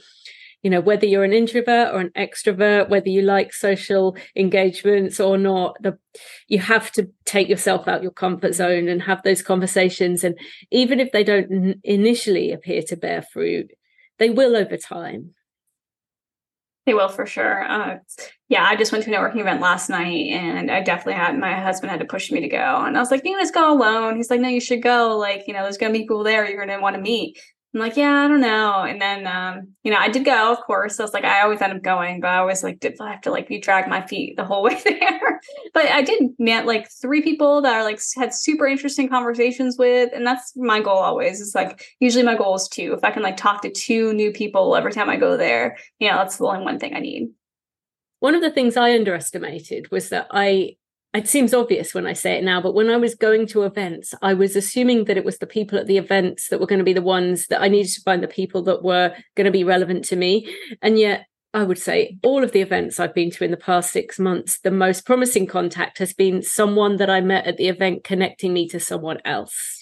you 0.62 0.70
know 0.70 0.82
whether 0.82 1.06
you're 1.06 1.24
an 1.24 1.34
introvert 1.34 1.94
or 1.94 2.00
an 2.00 2.12
extrovert 2.18 2.90
whether 2.90 3.10
you 3.10 3.22
like 3.22 3.54
social 3.54 4.16
engagements 4.36 5.20
or 5.20 5.38
not 5.38 5.76
the 5.82 5.98
you 6.48 6.60
have 6.60 6.92
to 6.92 7.10
take 7.26 7.50
yourself 7.50 7.88
out 7.88 8.04
your 8.04 8.12
comfort 8.12 8.54
zone 8.54 8.88
and 8.88 9.02
have 9.04 9.22
those 9.24 9.42
conversations 9.42 10.24
and 10.24 10.38
even 10.72 11.00
if 11.00 11.12
they 11.12 11.24
don't 11.24 11.52
n- 11.52 11.82
initially 11.84 12.52
appear 12.52 12.82
to 12.82 12.96
bear 12.96 13.22
fruit 13.22 13.72
they 14.20 14.30
will 14.30 14.56
over 14.56 14.78
time 14.78 15.34
they 16.86 16.96
will 16.96 17.10
for 17.10 17.28
sure. 17.28 17.64
Uh, 17.64 18.00
yeah, 18.50 18.64
I 18.64 18.76
just 18.76 18.92
went 18.92 19.04
to 19.04 19.14
a 19.14 19.16
networking 19.16 19.40
event 19.40 19.62
last 19.62 19.88
night, 19.90 20.30
and 20.32 20.72
I 20.72 20.82
definitely 20.82 21.14
had 21.14 21.38
my 21.38 21.54
husband 21.54 21.92
had 21.92 22.00
to 22.00 22.08
push 22.08 22.32
me 22.32 22.42
to 22.42 22.48
go, 22.48 22.58
and 22.58 22.98
I 22.98 23.00
was 23.00 23.12
like, 23.12 23.24
"You 23.24 23.40
just 23.40 23.54
go 23.54 23.72
alone." 23.72 24.16
He's 24.16 24.32
like, 24.32 24.42
"No, 24.42 24.48
you 24.50 24.60
should 24.60 24.82
go. 24.82 25.16
Like, 25.16 25.48
you 25.48 25.54
know, 25.54 25.62
there's 25.62 25.78
gonna 25.78 25.94
be 25.94 26.00
people 26.00 26.24
there 26.24 26.50
you're 26.50 26.66
gonna 26.66 26.82
want 26.82 26.96
to 26.96 27.02
meet." 27.02 27.38
I'm 27.74 27.80
like, 27.80 27.96
yeah, 27.96 28.26
I 28.26 28.28
don't 28.28 28.42
know. 28.42 28.84
And 28.84 29.02
then, 29.02 29.26
um, 29.26 29.70
you 29.84 29.92
know, 29.92 29.98
I 29.98 30.10
did 30.10 30.26
go, 30.26 30.52
of 30.52 30.60
course. 30.62 31.00
I 31.00 31.04
was 31.04 31.14
like, 31.14 31.24
I 31.24 31.42
always 31.42 31.62
end 31.62 31.72
up 31.72 31.82
going, 31.82 32.20
but 32.20 32.28
I 32.28 32.38
always 32.38 32.64
like 32.64 32.82
did 32.82 33.00
I 33.00 33.12
have 33.12 33.22
to 33.22 33.32
like 33.32 33.48
be 33.48 33.60
drag 33.60 33.88
my 33.88 34.06
feet 34.06 34.36
the 34.36 34.44
whole 34.44 34.62
way 34.64 34.78
there. 34.84 35.42
but 35.74 35.86
I 35.86 36.02
did 36.02 36.32
met 36.38 36.66
like 36.66 36.92
three 36.92 37.22
people 37.22 37.62
that 37.62 37.74
are 37.74 37.84
like 37.84 38.02
had 38.18 38.34
super 38.34 38.68
interesting 38.68 39.08
conversations 39.08 39.78
with, 39.78 40.10
and 40.14 40.28
that's 40.28 40.52
my 40.58 40.82
goal 40.82 40.98
always. 40.98 41.40
Is 41.40 41.56
like 41.56 41.86
usually 42.02 42.26
my 42.26 42.36
goal 42.36 42.56
is 42.56 42.68
two. 42.68 42.94
If 42.94 43.06
I 43.06 43.12
can 43.12 43.24
like 43.24 43.38
talk 43.38 43.62
to 43.62 43.72
two 43.72 44.12
new 44.14 44.34
people 44.34 44.76
every 44.76 44.92
time 44.92 45.10
I 45.10 45.16
go 45.16 45.38
there, 45.38 45.78
you 46.00 46.10
know, 46.10 46.18
that's 46.18 46.38
the 46.38 46.46
only 46.46 46.66
one 46.66 46.78
thing 46.78 46.94
I 46.94 47.00
need. 47.00 47.30
One 48.20 48.36
of 48.36 48.42
the 48.42 48.52
things 48.52 48.76
I 48.76 48.94
underestimated 48.94 49.90
was 49.92 50.10
that 50.10 50.28
I 50.30 50.76
it 51.14 51.28
seems 51.28 51.54
obvious 51.54 51.94
when 51.94 52.08
I 52.08 52.14
say 52.14 52.38
it 52.38 52.44
now, 52.44 52.62
but 52.62 52.74
when 52.74 52.90
I 52.90 52.96
was 52.96 53.16
going 53.16 53.46
to 53.48 53.64
events, 53.64 54.14
I 54.22 54.34
was 54.34 54.56
assuming 54.56 55.06
that 55.06 55.18
it 55.18 55.26
was 55.26 55.40
the 55.40 55.48
people 55.48 55.78
at 55.78 55.88
the 55.88 55.98
events 55.98 56.48
that 56.48 56.60
were 56.60 56.68
going 56.68 56.80
to 56.80 56.86
be 56.86 56.94
the 56.94 57.02
ones 57.02 57.48
that 57.48 57.62
I 57.62 57.68
needed 57.68 57.92
to 57.94 58.02
find 58.02 58.24
the 58.24 58.30
people 58.30 58.62
that 58.64 58.84
were 58.84 59.14
going 59.36 59.46
to 59.46 59.52
be 59.52 59.66
relevant 59.66 60.06
to 60.06 60.16
me. 60.16 60.54
And 60.82 60.98
yet, 60.98 61.26
I 61.54 61.64
would 61.64 61.80
say 61.80 62.18
all 62.24 62.46
of 62.46 62.54
the 62.54 62.62
events 62.62 62.98
I've 62.98 63.14
been 63.14 63.30
to 63.32 63.44
in 63.44 63.52
the 63.52 63.58
past 63.58 63.92
six 63.92 64.20
months, 64.20 64.60
the 64.60 64.72
most 64.72 65.06
promising 65.06 65.48
contact 65.48 65.98
has 65.98 66.14
been 66.14 66.42
someone 66.42 66.96
that 66.98 67.10
I 67.10 67.20
met 67.20 67.46
at 67.46 67.58
the 67.58 67.68
event 67.68 68.06
connecting 68.06 68.54
me 68.54 68.70
to 68.70 68.80
someone 68.80 69.20
else. 69.26 69.81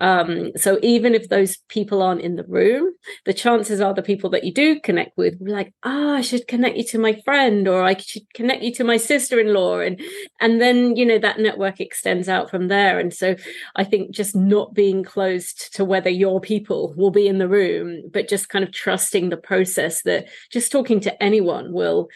Um, 0.00 0.52
so 0.56 0.78
even 0.82 1.14
if 1.14 1.28
those 1.28 1.58
people 1.68 2.02
aren't 2.02 2.20
in 2.22 2.36
the 2.36 2.44
room, 2.44 2.92
the 3.24 3.34
chances 3.34 3.80
are 3.80 3.94
the 3.94 4.02
people 4.02 4.30
that 4.30 4.44
you 4.44 4.52
do 4.52 4.80
connect 4.80 5.16
with 5.16 5.34
will 5.38 5.46
be 5.46 5.52
like, 5.52 5.72
ah, 5.84 5.90
oh, 5.90 6.14
I 6.14 6.20
should 6.20 6.46
connect 6.46 6.76
you 6.76 6.84
to 6.84 6.98
my 6.98 7.20
friend, 7.24 7.66
or 7.68 7.82
I 7.82 7.96
should 7.96 8.32
connect 8.34 8.62
you 8.62 8.72
to 8.74 8.84
my 8.84 8.96
sister-in-law, 8.96 9.80
and 9.80 10.00
and 10.40 10.60
then 10.60 10.96
you 10.96 11.06
know 11.06 11.18
that 11.18 11.38
network 11.38 11.80
extends 11.80 12.28
out 12.28 12.50
from 12.50 12.68
there. 12.68 12.98
And 12.98 13.12
so 13.12 13.36
I 13.76 13.84
think 13.84 14.14
just 14.14 14.34
not 14.36 14.74
being 14.74 15.02
closed 15.02 15.74
to 15.74 15.84
whether 15.84 16.10
your 16.10 16.40
people 16.40 16.94
will 16.96 17.10
be 17.10 17.26
in 17.26 17.38
the 17.38 17.48
room, 17.48 18.02
but 18.12 18.28
just 18.28 18.48
kind 18.48 18.64
of 18.64 18.72
trusting 18.72 19.30
the 19.30 19.36
process 19.36 20.02
that 20.02 20.28
just 20.50 20.72
talking 20.72 21.00
to 21.00 21.22
anyone 21.22 21.72
will 21.72 22.08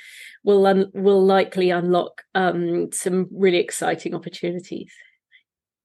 will 0.44 0.66
un- 0.66 0.90
will 0.94 1.24
likely 1.24 1.70
unlock 1.70 2.22
um, 2.34 2.92
some 2.92 3.28
really 3.32 3.58
exciting 3.58 4.14
opportunities. 4.14 4.92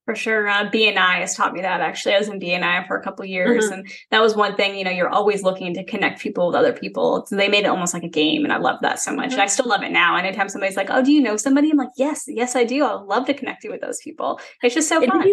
For 0.10 0.16
sure. 0.16 0.50
Uh, 0.50 0.68
BNI 0.72 1.20
has 1.20 1.36
taught 1.36 1.54
me 1.54 1.62
that 1.62 1.82
actually. 1.82 2.16
I 2.16 2.18
was 2.18 2.30
in 2.30 2.40
BNI 2.40 2.88
for 2.88 2.98
a 2.98 3.04
couple 3.04 3.24
years 3.26 3.66
mm-hmm. 3.66 3.74
and 3.74 3.92
that 4.10 4.20
was 4.24 4.36
one 4.36 4.56
thing, 4.56 4.76
you 4.76 4.84
know, 4.84 4.90
you're 4.90 5.08
always 5.08 5.44
looking 5.44 5.72
to 5.76 5.84
connect 5.84 6.20
people 6.20 6.48
with 6.48 6.56
other 6.56 6.74
people. 6.74 7.28
So 7.28 7.36
they 7.36 7.48
made 7.48 7.66
it 7.66 7.68
almost 7.68 7.94
like 7.94 8.02
a 8.02 8.10
game 8.10 8.44
and 8.44 8.52
I 8.52 8.58
love 8.58 8.80
that 8.82 9.00
so 9.00 9.12
much. 9.12 9.26
Mm-hmm. 9.26 9.34
And 9.34 9.42
I 9.44 9.46
mm-hmm. 9.46 9.52
still 9.52 9.68
love 9.68 9.84
it 9.84 9.92
now. 9.92 10.18
And 10.18 10.26
anytime 10.26 10.50
somebody's 10.50 10.76
like, 10.76 10.90
oh, 10.90 11.04
do 11.04 11.12
you 11.12 11.22
know 11.22 11.38
somebody? 11.38 11.70
I'm 11.70 11.78
like, 11.78 11.92
yes, 11.96 12.24
yes, 12.26 12.56
I 12.56 12.64
do. 12.64 12.84
I 12.84 12.94
love 12.94 13.28
to 13.28 13.36
connect 13.36 13.64
you 13.64 13.70
with 13.70 13.82
those 13.82 14.00
people. 14.00 14.40
It's 14.64 14.74
just 14.74 14.90
so 14.90 15.00
fun. 15.06 15.32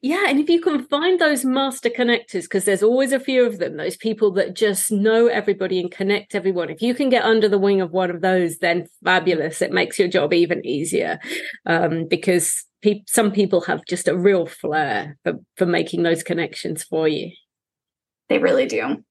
Yeah, 0.00 0.26
and 0.28 0.38
if 0.38 0.48
you 0.48 0.60
can 0.60 0.86
find 0.86 1.20
those 1.20 1.44
master 1.44 1.90
connectors, 1.90 2.44
because 2.44 2.64
there's 2.64 2.84
always 2.84 3.12
a 3.12 3.20
few 3.20 3.44
of 3.44 3.58
them, 3.58 3.76
those 3.76 3.96
people 3.96 4.30
that 4.34 4.54
just 4.54 4.92
know 4.92 5.26
everybody 5.26 5.80
and 5.80 5.90
connect 5.90 6.34
everyone. 6.34 6.70
If 6.70 6.80
you 6.80 6.94
can 6.94 7.10
get 7.10 7.24
under 7.24 7.48
the 7.48 7.58
wing 7.58 7.80
of 7.80 7.90
one 7.90 8.10
of 8.10 8.22
those, 8.22 8.58
then 8.58 8.86
fabulous. 9.04 9.60
It 9.60 9.72
makes 9.72 9.98
your 9.98 10.08
job 10.08 10.32
even 10.32 10.64
easier 10.64 11.18
um, 11.66 12.06
because 12.08 12.64
pe- 12.84 13.02
some 13.08 13.32
people 13.32 13.62
have 13.62 13.84
just 13.86 14.06
a 14.06 14.16
real 14.16 14.46
flair 14.46 15.16
for, 15.24 15.40
for 15.56 15.66
making 15.66 16.02
those 16.02 16.22
connections 16.22 16.84
for 16.84 17.08
you. 17.08 17.32
They 18.28 18.38
really 18.38 18.66
do. 18.66 19.02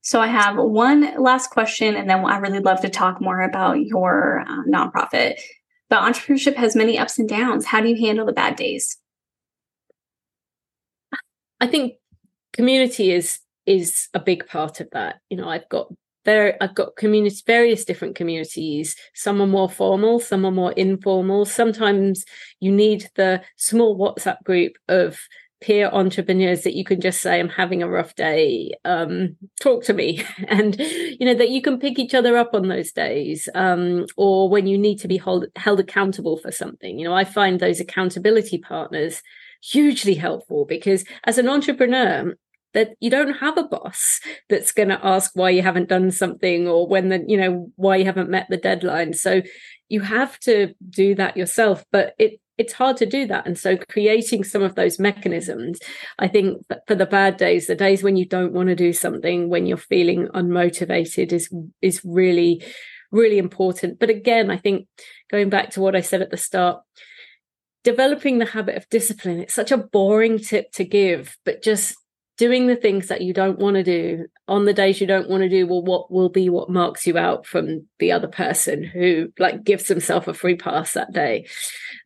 So 0.00 0.20
I 0.20 0.26
have 0.28 0.56
one 0.56 1.22
last 1.22 1.50
question, 1.50 1.94
and 1.94 2.08
then 2.08 2.24
I 2.24 2.38
really 2.38 2.60
love 2.60 2.80
to 2.80 2.88
talk 2.88 3.20
more 3.20 3.42
about 3.42 3.80
your 3.80 4.40
uh, 4.40 4.62
nonprofit. 4.66 5.34
But 5.90 6.02
entrepreneurship 6.02 6.56
has 6.56 6.74
many 6.74 6.98
ups 6.98 7.18
and 7.18 7.28
downs. 7.28 7.66
How 7.66 7.80
do 7.80 7.88
you 7.88 8.06
handle 8.06 8.24
the 8.24 8.32
bad 8.32 8.56
days? 8.56 8.96
I 11.60 11.66
think 11.66 11.94
community 12.52 13.12
is 13.12 13.40
is 13.66 14.08
a 14.14 14.20
big 14.20 14.46
part 14.46 14.80
of 14.80 14.88
that. 14.92 15.16
You 15.28 15.36
know, 15.36 15.48
I've 15.48 15.68
got 15.68 15.92
I've 16.60 16.74
got 16.74 16.96
communities, 16.96 17.42
various 17.42 17.84
different 17.84 18.16
communities. 18.16 18.96
Some 19.14 19.40
are 19.40 19.46
more 19.46 19.70
formal, 19.70 20.20
some 20.20 20.44
are 20.44 20.50
more 20.50 20.72
informal. 20.72 21.44
Sometimes 21.44 22.24
you 22.60 22.72
need 22.72 23.08
the 23.14 23.42
small 23.56 23.98
WhatsApp 23.98 24.42
group 24.44 24.72
of 24.88 25.18
peer 25.60 25.88
entrepreneurs 25.92 26.62
that 26.62 26.74
you 26.74 26.84
can 26.84 27.00
just 27.00 27.20
say 27.20 27.40
i'm 27.40 27.48
having 27.48 27.82
a 27.82 27.88
rough 27.88 28.14
day 28.14 28.72
um, 28.84 29.36
talk 29.60 29.82
to 29.82 29.92
me 29.92 30.22
and 30.48 30.78
you 30.78 31.26
know 31.26 31.34
that 31.34 31.50
you 31.50 31.60
can 31.60 31.80
pick 31.80 31.98
each 31.98 32.14
other 32.14 32.36
up 32.36 32.54
on 32.54 32.68
those 32.68 32.92
days 32.92 33.48
um, 33.54 34.06
or 34.16 34.48
when 34.48 34.66
you 34.66 34.78
need 34.78 34.98
to 34.98 35.08
be 35.08 35.16
hold, 35.16 35.46
held 35.56 35.80
accountable 35.80 36.36
for 36.36 36.52
something 36.52 36.98
you 36.98 37.04
know 37.04 37.14
i 37.14 37.24
find 37.24 37.58
those 37.58 37.80
accountability 37.80 38.58
partners 38.58 39.20
hugely 39.60 40.14
helpful 40.14 40.64
because 40.64 41.04
as 41.24 41.38
an 41.38 41.48
entrepreneur 41.48 42.32
that 42.78 42.94
you 43.00 43.10
don't 43.10 43.34
have 43.34 43.58
a 43.58 43.64
boss 43.64 44.20
that's 44.48 44.70
going 44.70 44.88
to 44.88 45.04
ask 45.04 45.32
why 45.34 45.50
you 45.50 45.62
haven't 45.62 45.88
done 45.88 46.12
something 46.12 46.68
or 46.68 46.86
when 46.86 47.08
the 47.08 47.24
you 47.26 47.36
know 47.36 47.72
why 47.74 47.96
you 47.96 48.04
haven't 48.04 48.30
met 48.30 48.46
the 48.48 48.56
deadline. 48.56 49.12
So 49.14 49.42
you 49.88 50.00
have 50.02 50.38
to 50.40 50.74
do 50.88 51.16
that 51.16 51.36
yourself 51.36 51.84
but 51.90 52.14
it 52.20 52.40
it's 52.56 52.72
hard 52.72 52.96
to 52.96 53.06
do 53.06 53.24
that. 53.26 53.46
And 53.46 53.56
so 53.56 53.76
creating 53.76 54.42
some 54.44 54.62
of 54.62 54.76
those 54.76 55.00
mechanisms 55.00 55.80
i 56.20 56.28
think 56.28 56.64
for 56.86 56.94
the 56.94 57.06
bad 57.18 57.36
days 57.36 57.66
the 57.66 57.74
days 57.74 58.04
when 58.04 58.16
you 58.16 58.26
don't 58.26 58.52
want 58.52 58.68
to 58.68 58.76
do 58.76 58.92
something 58.92 59.48
when 59.48 59.66
you're 59.66 59.76
feeling 59.76 60.28
unmotivated 60.28 61.32
is 61.32 61.52
is 61.82 62.00
really 62.04 62.62
really 63.10 63.38
important. 63.38 63.98
But 63.98 64.10
again 64.10 64.52
i 64.52 64.56
think 64.56 64.86
going 65.32 65.50
back 65.50 65.70
to 65.70 65.80
what 65.80 65.96
i 65.96 66.00
said 66.00 66.22
at 66.22 66.30
the 66.30 66.36
start 66.36 66.80
developing 67.82 68.38
the 68.38 68.52
habit 68.56 68.76
of 68.76 68.88
discipline 68.88 69.40
it's 69.40 69.54
such 69.54 69.72
a 69.72 69.84
boring 69.96 70.38
tip 70.38 70.70
to 70.72 70.84
give 70.84 71.36
but 71.44 71.60
just 71.62 71.96
doing 72.38 72.68
the 72.68 72.76
things 72.76 73.08
that 73.08 73.20
you 73.20 73.34
don't 73.34 73.58
want 73.58 73.74
to 73.74 73.82
do 73.82 74.26
on 74.46 74.64
the 74.64 74.72
days 74.72 75.00
you 75.00 75.06
don't 75.06 75.28
want 75.28 75.42
to 75.42 75.48
do 75.48 75.66
well 75.66 75.82
what 75.82 76.10
will 76.10 76.28
be 76.28 76.48
what 76.48 76.70
marks 76.70 77.06
you 77.06 77.18
out 77.18 77.44
from 77.44 77.86
the 77.98 78.12
other 78.12 78.28
person 78.28 78.84
who 78.84 79.30
like 79.38 79.64
gives 79.64 79.88
himself 79.88 80.28
a 80.28 80.32
free 80.32 80.54
pass 80.54 80.92
that 80.92 81.12
day? 81.12 81.46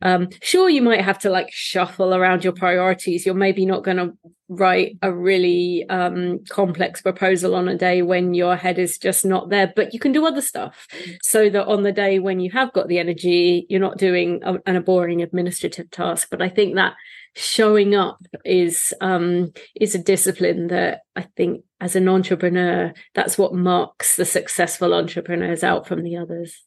Um 0.01 0.29
sure 0.41 0.69
you 0.69 0.81
might 0.81 1.01
have 1.01 1.19
to 1.19 1.29
like 1.29 1.49
shuffle 1.51 2.13
around 2.15 2.43
your 2.43 2.53
priorities. 2.53 3.25
You're 3.25 3.35
maybe 3.35 3.65
not 3.65 3.83
going 3.83 3.97
to 3.97 4.13
write 4.49 4.97
a 5.01 5.13
really 5.13 5.85
um 5.89 6.39
complex 6.49 7.01
proposal 7.01 7.55
on 7.55 7.67
a 7.67 7.77
day 7.77 8.01
when 8.01 8.33
your 8.33 8.55
head 8.55 8.77
is 8.79 8.97
just 8.97 9.23
not 9.23 9.49
there 9.49 9.71
but 9.75 9.93
you 9.93 9.99
can 9.99 10.11
do 10.11 10.25
other 10.25 10.41
stuff. 10.41 10.87
So 11.21 11.47
that 11.51 11.67
on 11.67 11.83
the 11.83 11.91
day 11.91 12.17
when 12.17 12.39
you 12.39 12.49
have 12.51 12.73
got 12.73 12.87
the 12.87 12.97
energy 12.97 13.67
you're 13.69 13.79
not 13.79 13.99
doing 13.99 14.41
a, 14.43 14.57
a 14.65 14.81
boring 14.81 15.21
administrative 15.21 15.91
task. 15.91 16.29
But 16.31 16.41
i 16.41 16.49
think 16.49 16.73
that 16.75 16.93
showing 17.35 17.95
up 17.95 18.19
is 18.45 18.93
um 19.01 19.51
is 19.79 19.95
a 19.95 19.99
discipline 19.99 20.67
that 20.67 21.01
I 21.15 21.23
think 21.35 21.63
as 21.81 21.95
an 21.95 22.07
entrepreneur, 22.07 22.93
that's 23.13 23.37
what 23.37 23.53
marks 23.53 24.15
the 24.15 24.25
successful 24.25 24.93
entrepreneurs 24.93 25.63
out 25.63 25.87
from 25.87 26.03
the 26.03 26.17
others. 26.17 26.63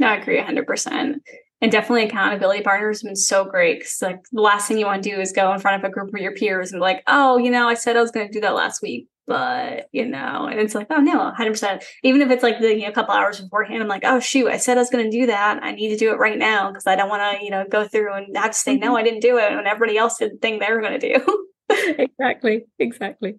No, 0.00 0.08
I 0.08 0.16
agree 0.16 0.40
100%. 0.40 1.20
And 1.62 1.72
definitely 1.72 2.04
accountability 2.04 2.62
partners 2.62 3.00
have 3.00 3.08
been 3.08 3.16
so 3.16 3.44
great 3.44 3.78
because 3.78 4.02
like 4.02 4.18
the 4.32 4.42
last 4.42 4.68
thing 4.68 4.78
you 4.78 4.84
want 4.84 5.02
to 5.02 5.10
do 5.10 5.20
is 5.20 5.32
go 5.32 5.52
in 5.52 5.60
front 5.60 5.82
of 5.82 5.88
a 5.88 5.92
group 5.92 6.12
of 6.12 6.20
your 6.20 6.34
peers 6.34 6.72
and 6.72 6.80
be 6.80 6.82
like, 6.82 7.02
oh, 7.06 7.38
you 7.38 7.50
know, 7.50 7.68
I 7.68 7.74
said 7.74 7.96
I 7.96 8.02
was 8.02 8.10
going 8.10 8.26
to 8.26 8.32
do 8.32 8.40
that 8.40 8.54
last 8.54 8.82
week 8.82 9.08
but 9.26 9.88
you 9.92 10.06
know, 10.06 10.46
and 10.50 10.58
it's 10.58 10.74
like, 10.74 10.88
oh 10.90 11.00
no, 11.00 11.32
100%. 11.32 11.82
Even 12.02 12.22
if 12.22 12.30
it's 12.30 12.42
like 12.42 12.58
the 12.58 12.74
you 12.74 12.82
know, 12.82 12.88
a 12.88 12.92
couple 12.92 13.14
hours 13.14 13.40
beforehand, 13.40 13.82
I'm 13.82 13.88
like, 13.88 14.04
oh 14.04 14.20
shoot, 14.20 14.48
I 14.48 14.56
said 14.56 14.76
I 14.76 14.80
was 14.80 14.90
going 14.90 15.10
to 15.10 15.16
do 15.16 15.26
that. 15.26 15.62
I 15.62 15.72
need 15.72 15.90
to 15.90 15.96
do 15.96 16.10
it 16.10 16.18
right 16.18 16.38
now 16.38 16.68
because 16.68 16.86
I 16.86 16.96
don't 16.96 17.08
want 17.08 17.38
to, 17.38 17.44
you 17.44 17.50
know, 17.50 17.64
go 17.68 17.86
through 17.86 18.12
and 18.14 18.36
have 18.36 18.50
to 18.50 18.58
say, 18.58 18.76
no, 18.76 18.88
mm-hmm. 18.88 18.96
I 18.96 19.02
didn't 19.02 19.20
do 19.20 19.38
it 19.38 19.54
when 19.54 19.66
everybody 19.66 19.96
else 19.96 20.18
did 20.18 20.32
the 20.32 20.38
thing 20.38 20.58
they 20.58 20.72
were 20.72 20.80
going 20.80 20.98
to 20.98 21.18
do. 21.18 21.46
exactly. 21.98 22.66
Exactly. 22.78 23.38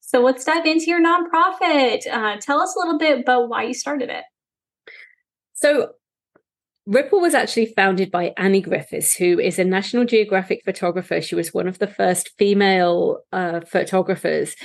So 0.00 0.20
let's 0.20 0.44
dive 0.44 0.66
into 0.66 0.86
your 0.86 1.00
nonprofit. 1.00 2.06
Uh, 2.10 2.38
tell 2.40 2.60
us 2.60 2.74
a 2.74 2.78
little 2.80 2.98
bit 2.98 3.20
about 3.20 3.48
why 3.48 3.64
you 3.64 3.74
started 3.74 4.08
it. 4.10 4.24
So 5.52 5.90
Ripple 6.86 7.20
was 7.20 7.34
actually 7.34 7.66
founded 7.66 8.10
by 8.10 8.32
Annie 8.36 8.62
Griffiths, 8.62 9.14
who 9.14 9.38
is 9.38 9.58
a 9.58 9.64
National 9.64 10.04
Geographic 10.04 10.62
photographer. 10.64 11.20
She 11.20 11.34
was 11.34 11.54
one 11.54 11.68
of 11.68 11.78
the 11.78 11.86
first 11.86 12.30
female 12.38 13.20
uh, 13.32 13.60
photographers 13.60 14.56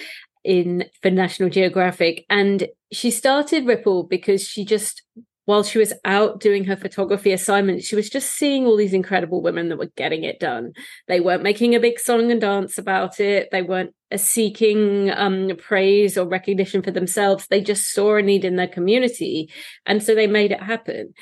in 0.43 0.85
for 1.01 1.11
National 1.11 1.49
Geographic, 1.49 2.25
and 2.29 2.67
she 2.91 3.11
started 3.11 3.65
Ripple 3.65 4.03
because 4.03 4.47
she 4.47 4.63
just 4.63 5.03
while 5.45 5.63
she 5.63 5.77
was 5.77 5.93
out 6.03 6.39
doing 6.39 6.63
her 6.65 6.75
photography 6.75 7.31
assignments, 7.31 7.85
she 7.85 7.95
was 7.95 8.09
just 8.09 8.33
seeing 8.33 8.65
all 8.65 8.75
these 8.75 8.93
incredible 8.93 9.41
women 9.41 9.69
that 9.69 9.77
were 9.77 9.91
getting 9.95 10.23
it 10.23 10.39
done. 10.39 10.73
They 11.07 11.19
weren't 11.19 11.43
making 11.43 11.75
a 11.75 11.79
big 11.79 11.99
song 11.99 12.31
and 12.31 12.41
dance 12.41 12.79
about 12.79 13.19
it. 13.19 13.49
They 13.51 13.61
weren't 13.61 13.93
uh, 14.11 14.17
seeking 14.17 15.11
um, 15.11 15.51
praise 15.57 16.17
or 16.17 16.27
recognition 16.27 16.81
for 16.81 16.89
themselves. 16.89 17.45
They 17.47 17.61
just 17.61 17.91
saw 17.91 18.15
a 18.15 18.23
need 18.23 18.43
in 18.43 18.55
their 18.55 18.67
community. 18.67 19.51
And 19.85 20.01
so 20.01 20.15
they 20.15 20.27
made 20.27 20.51
it 20.51 20.63
happen. 20.63 21.13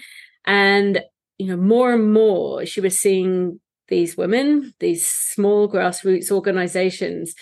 And, 0.46 1.02
you 1.38 1.48
know, 1.48 1.58
more 1.58 1.94
and 1.94 2.14
more 2.14 2.66
she 2.66 2.82
was 2.82 3.00
seeing 3.00 3.60
these 3.90 4.16
women, 4.16 4.74
these 4.80 5.06
small 5.06 5.70
grassroots 5.70 6.32
organizations, 6.32 7.36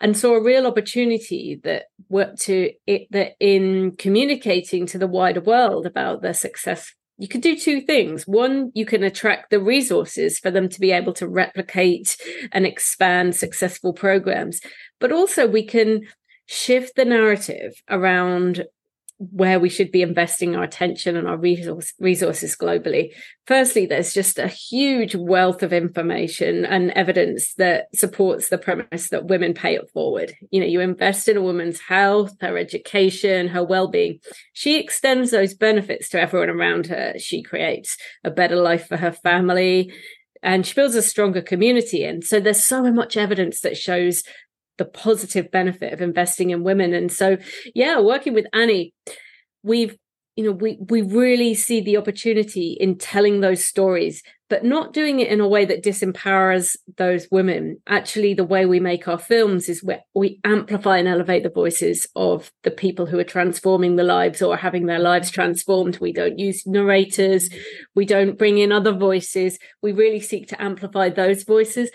and 0.00 0.16
saw 0.16 0.34
a 0.34 0.42
real 0.42 0.66
opportunity 0.66 1.60
that 1.64 1.86
worked 2.08 2.40
to 2.42 2.70
it 2.86 3.08
that 3.10 3.32
in 3.40 3.96
communicating 3.96 4.86
to 4.86 4.98
the 4.98 5.08
wider 5.08 5.40
world 5.40 5.86
about 5.86 6.22
their 6.22 6.34
success 6.34 6.92
you 7.18 7.26
could 7.26 7.40
do 7.40 7.58
two 7.58 7.80
things. 7.80 8.26
One, 8.26 8.70
you 8.74 8.86
can 8.86 9.02
attract 9.02 9.50
the 9.50 9.60
resources 9.60 10.38
for 10.38 10.52
them 10.52 10.68
to 10.68 10.80
be 10.80 10.92
able 10.92 11.12
to 11.14 11.28
replicate 11.28 12.16
and 12.52 12.64
expand 12.64 13.34
successful 13.34 13.92
programs, 13.92 14.60
but 15.00 15.10
also 15.10 15.46
we 15.46 15.64
can 15.64 16.02
shift 16.46 16.94
the 16.94 17.04
narrative 17.04 17.72
around 17.90 18.64
where 19.18 19.58
we 19.58 19.68
should 19.68 19.90
be 19.90 20.00
investing 20.00 20.54
our 20.54 20.62
attention 20.62 21.16
and 21.16 21.26
our 21.26 21.36
resource, 21.36 21.92
resources 21.98 22.56
globally. 22.56 23.12
Firstly, 23.46 23.84
there's 23.84 24.14
just 24.14 24.38
a 24.38 24.46
huge 24.46 25.16
wealth 25.16 25.62
of 25.64 25.72
information 25.72 26.64
and 26.64 26.92
evidence 26.92 27.54
that 27.54 27.88
supports 27.94 28.48
the 28.48 28.58
premise 28.58 29.08
that 29.08 29.26
women 29.26 29.54
pay 29.54 29.74
it 29.74 29.90
forward. 29.92 30.34
You 30.50 30.60
know, 30.60 30.66
you 30.66 30.80
invest 30.80 31.28
in 31.28 31.36
a 31.36 31.42
woman's 31.42 31.80
health, 31.80 32.32
her 32.40 32.56
education, 32.56 33.48
her 33.48 33.64
well-being. 33.64 34.20
She 34.52 34.78
extends 34.78 35.32
those 35.32 35.54
benefits 35.54 36.08
to 36.10 36.20
everyone 36.20 36.50
around 36.50 36.86
her. 36.86 37.14
She 37.18 37.42
creates 37.42 37.96
a 38.22 38.30
better 38.30 38.56
life 38.56 38.86
for 38.86 38.96
her 38.96 39.12
family 39.12 39.92
and 40.42 40.64
she 40.64 40.74
builds 40.74 40.94
a 40.94 41.02
stronger 41.02 41.42
community. 41.42 42.04
And 42.04 42.22
so 42.22 42.38
there's 42.38 42.62
so 42.62 42.92
much 42.92 43.16
evidence 43.16 43.60
that 43.62 43.76
shows 43.76 44.22
the 44.78 44.84
positive 44.84 45.50
benefit 45.50 45.92
of 45.92 46.00
investing 46.00 46.50
in 46.50 46.64
women. 46.64 46.94
And 46.94 47.12
so, 47.12 47.36
yeah, 47.74 48.00
working 48.00 48.34
with 48.34 48.46
Annie, 48.52 48.94
we've 49.62 49.96
you 50.36 50.44
know 50.44 50.52
we 50.52 50.78
we 50.88 51.02
really 51.02 51.54
see 51.54 51.80
the 51.80 51.96
opportunity 51.96 52.76
in 52.80 52.96
telling 52.96 53.40
those 53.40 53.66
stories 53.66 54.22
but 54.48 54.64
not 54.64 54.92
doing 54.92 55.20
it 55.20 55.28
in 55.28 55.40
a 55.40 55.48
way 55.48 55.64
that 55.64 55.84
disempowers 55.84 56.76
those 56.96 57.28
women. 57.30 57.78
Actually 57.86 58.34
the 58.34 58.44
way 58.44 58.64
we 58.64 58.80
make 58.80 59.06
our 59.06 59.18
films 59.18 59.68
is 59.68 59.84
where 59.84 60.00
we 60.14 60.40
amplify 60.44 60.98
and 60.98 61.08
elevate 61.08 61.42
the 61.42 61.50
voices 61.50 62.06
of 62.16 62.50
the 62.62 62.70
people 62.70 63.06
who 63.06 63.18
are 63.18 63.24
transforming 63.24 63.96
the 63.96 64.04
lives 64.04 64.40
or 64.40 64.56
having 64.56 64.86
their 64.86 64.98
lives 64.98 65.30
transformed. 65.30 65.98
We 65.98 66.12
don't 66.12 66.38
use 66.38 66.66
narrators. 66.66 67.50
We 67.94 68.06
don't 68.06 68.38
bring 68.38 68.58
in 68.58 68.72
other 68.72 68.92
voices. 68.92 69.58
We 69.82 69.92
really 69.92 70.20
seek 70.20 70.48
to 70.48 70.62
amplify 70.62 71.10
those 71.10 71.44
voices. 71.44 71.90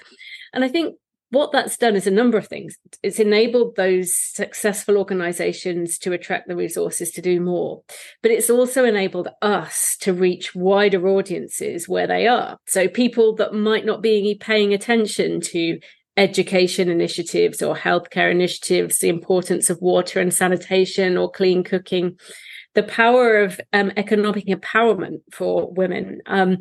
And 0.54 0.64
i 0.64 0.68
think 0.68 0.96
what 1.34 1.52
that's 1.52 1.78
done 1.78 1.96
is 1.96 2.06
a 2.06 2.12
number 2.12 2.38
of 2.38 2.48
things. 2.48 2.78
It's 3.02 3.20
enabled 3.20 3.76
those 3.76 4.16
successful 4.16 4.98
organizations 4.98 5.98
to 6.00 6.14
attract 6.14 6.48
the 6.48 6.56
resources 6.56 7.12
to 7.12 7.22
do 7.22 7.42
more, 7.42 7.82
but 8.22 8.32
it's 8.32 8.52
also 8.52 8.86
enabled 8.86 9.30
us 9.42 9.98
to 10.02 10.14
reach 10.14 10.54
wider 10.54 11.08
audiences 11.08 11.90
where 11.90 12.06
they 12.06 12.28
are. 12.28 12.58
So 12.68 12.88
people 12.88 13.36
that 13.38 13.54
might 13.54 13.84
not 13.84 14.04
be 14.04 14.38
paying 14.40 14.74
attention 14.74 15.42
to 15.42 15.80
education 16.16 16.90
initiatives 16.90 17.64
or 17.64 17.76
healthcare 17.76 18.30
initiatives, 18.30 19.00
the 19.00 19.10
importance 19.10 19.72
of 19.72 19.82
water 19.82 20.20
and 20.20 20.32
sanitation 20.32 21.18
or 21.18 21.32
clean 21.32 21.64
cooking, 21.64 22.20
the 22.76 22.84
power 22.84 23.38
of 23.38 23.60
um, 23.72 23.92
economic 23.98 24.46
empowerment 24.46 25.22
for 25.32 25.72
women, 25.72 26.22
um, 26.28 26.58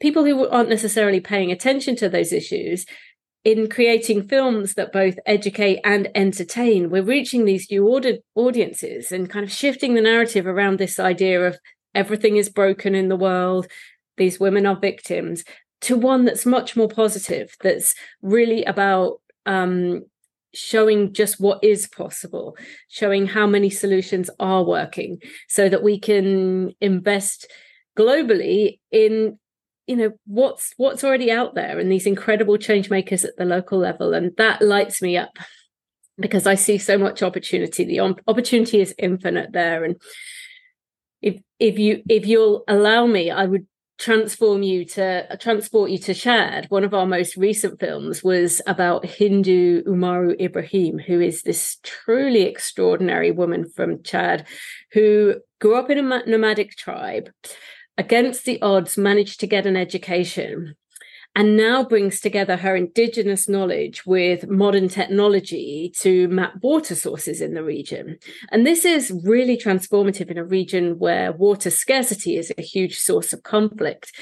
people 0.00 0.24
who 0.24 0.46
aren't 0.48 0.68
necessarily 0.68 1.20
paying 1.20 1.50
attention 1.50 1.96
to 1.96 2.08
those 2.08 2.32
issues 2.32 2.84
in 3.44 3.68
creating 3.68 4.28
films 4.28 4.74
that 4.74 4.92
both 4.92 5.18
educate 5.24 5.80
and 5.84 6.08
entertain, 6.14 6.90
we're 6.90 7.02
reaching 7.02 7.44
these 7.44 7.70
new 7.70 7.86
aud- 7.88 8.20
audiences 8.34 9.10
and 9.12 9.30
kind 9.30 9.44
of 9.44 9.52
shifting 9.52 9.94
the 9.94 10.02
narrative 10.02 10.46
around 10.46 10.78
this 10.78 10.98
idea 10.98 11.46
of 11.46 11.58
everything 11.94 12.36
is 12.36 12.48
broken 12.48 12.94
in 12.94 13.08
the 13.08 13.16
world, 13.16 13.66
these 14.16 14.38
women 14.38 14.66
are 14.66 14.78
victims, 14.78 15.44
to 15.80 15.96
one 15.96 16.26
that's 16.26 16.44
much 16.44 16.76
more 16.76 16.88
positive, 16.88 17.56
that's 17.62 17.94
really 18.20 18.64
about 18.64 19.20
um, 19.46 20.04
showing 20.52 21.14
just 21.14 21.40
what 21.40 21.62
is 21.64 21.86
possible, 21.88 22.56
showing 22.88 23.26
how 23.26 23.46
many 23.46 23.70
solutions 23.70 24.28
are 24.38 24.62
working, 24.62 25.18
so 25.48 25.68
that 25.68 25.82
we 25.82 25.98
can 25.98 26.72
invest 26.82 27.46
globally 27.96 28.78
in 28.92 29.38
you 29.90 29.96
know 29.96 30.12
what's 30.24 30.72
what's 30.76 31.02
already 31.02 31.32
out 31.32 31.56
there 31.56 31.80
and 31.80 31.90
these 31.90 32.06
incredible 32.06 32.56
change 32.56 32.90
makers 32.90 33.24
at 33.24 33.36
the 33.36 33.44
local 33.44 33.76
level. 33.76 34.14
And 34.14 34.30
that 34.36 34.62
lights 34.62 35.02
me 35.02 35.16
up 35.16 35.36
because 36.16 36.46
i 36.46 36.54
see 36.54 36.78
so 36.78 36.96
much 36.96 37.24
opportunity. 37.24 37.84
The 37.84 38.00
opportunity 38.00 38.80
is 38.80 38.94
infinite 38.98 39.50
there. 39.52 39.82
And 39.82 39.96
if 41.20 41.42
if 41.58 41.76
you 41.76 42.04
if 42.08 42.24
you'll 42.24 42.62
allow 42.68 43.04
me 43.06 43.30
i 43.30 43.44
would 43.44 43.66
transform 43.98 44.62
you 44.62 44.84
to 44.86 45.36
transport 45.38 45.90
you 45.90 45.98
to 45.98 46.14
Chad. 46.14 46.66
One 46.70 46.84
of 46.84 46.94
our 46.94 47.04
most 47.04 47.36
recent 47.36 47.78
films 47.78 48.24
was 48.24 48.62
about 48.66 49.02
Hindou 49.02 49.82
Oumarou 49.86 50.40
Ibrahim, 50.40 50.98
who 50.98 51.20
is 51.20 51.42
this 51.42 51.76
truly 51.82 52.42
extraordinary 52.42 53.30
woman 53.30 53.68
from 53.68 54.02
Chad 54.02 54.46
who 54.92 55.34
grew 55.60 55.74
up 55.74 55.90
in 55.90 55.98
a 55.98 56.26
nomadic 56.26 56.76
tribe 56.76 57.28
against 58.00 58.46
the 58.46 58.60
odds, 58.62 58.96
managed 58.96 59.40
to 59.40 59.46
get 59.46 59.66
an 59.66 59.76
education 59.76 60.74
and 61.36 61.54
now 61.54 61.84
brings 61.84 62.18
together 62.18 62.56
her 62.56 62.74
indigenous 62.74 63.46
knowledge 63.46 64.04
with 64.06 64.48
modern 64.48 64.88
technology 64.88 65.92
to 65.98 66.26
map 66.28 66.54
water 66.62 66.94
sources 66.94 67.42
in 67.42 67.52
the 67.52 67.62
region. 67.62 68.16
And 68.50 68.66
this 68.66 68.86
is 68.86 69.12
really 69.22 69.56
transformative 69.56 70.30
in 70.30 70.38
a 70.38 70.44
region 70.44 70.98
where 70.98 71.30
water 71.30 71.70
scarcity 71.70 72.36
is 72.36 72.50
a 72.56 72.62
huge 72.62 72.98
source 72.98 73.34
of 73.34 73.42
conflict. 73.42 74.12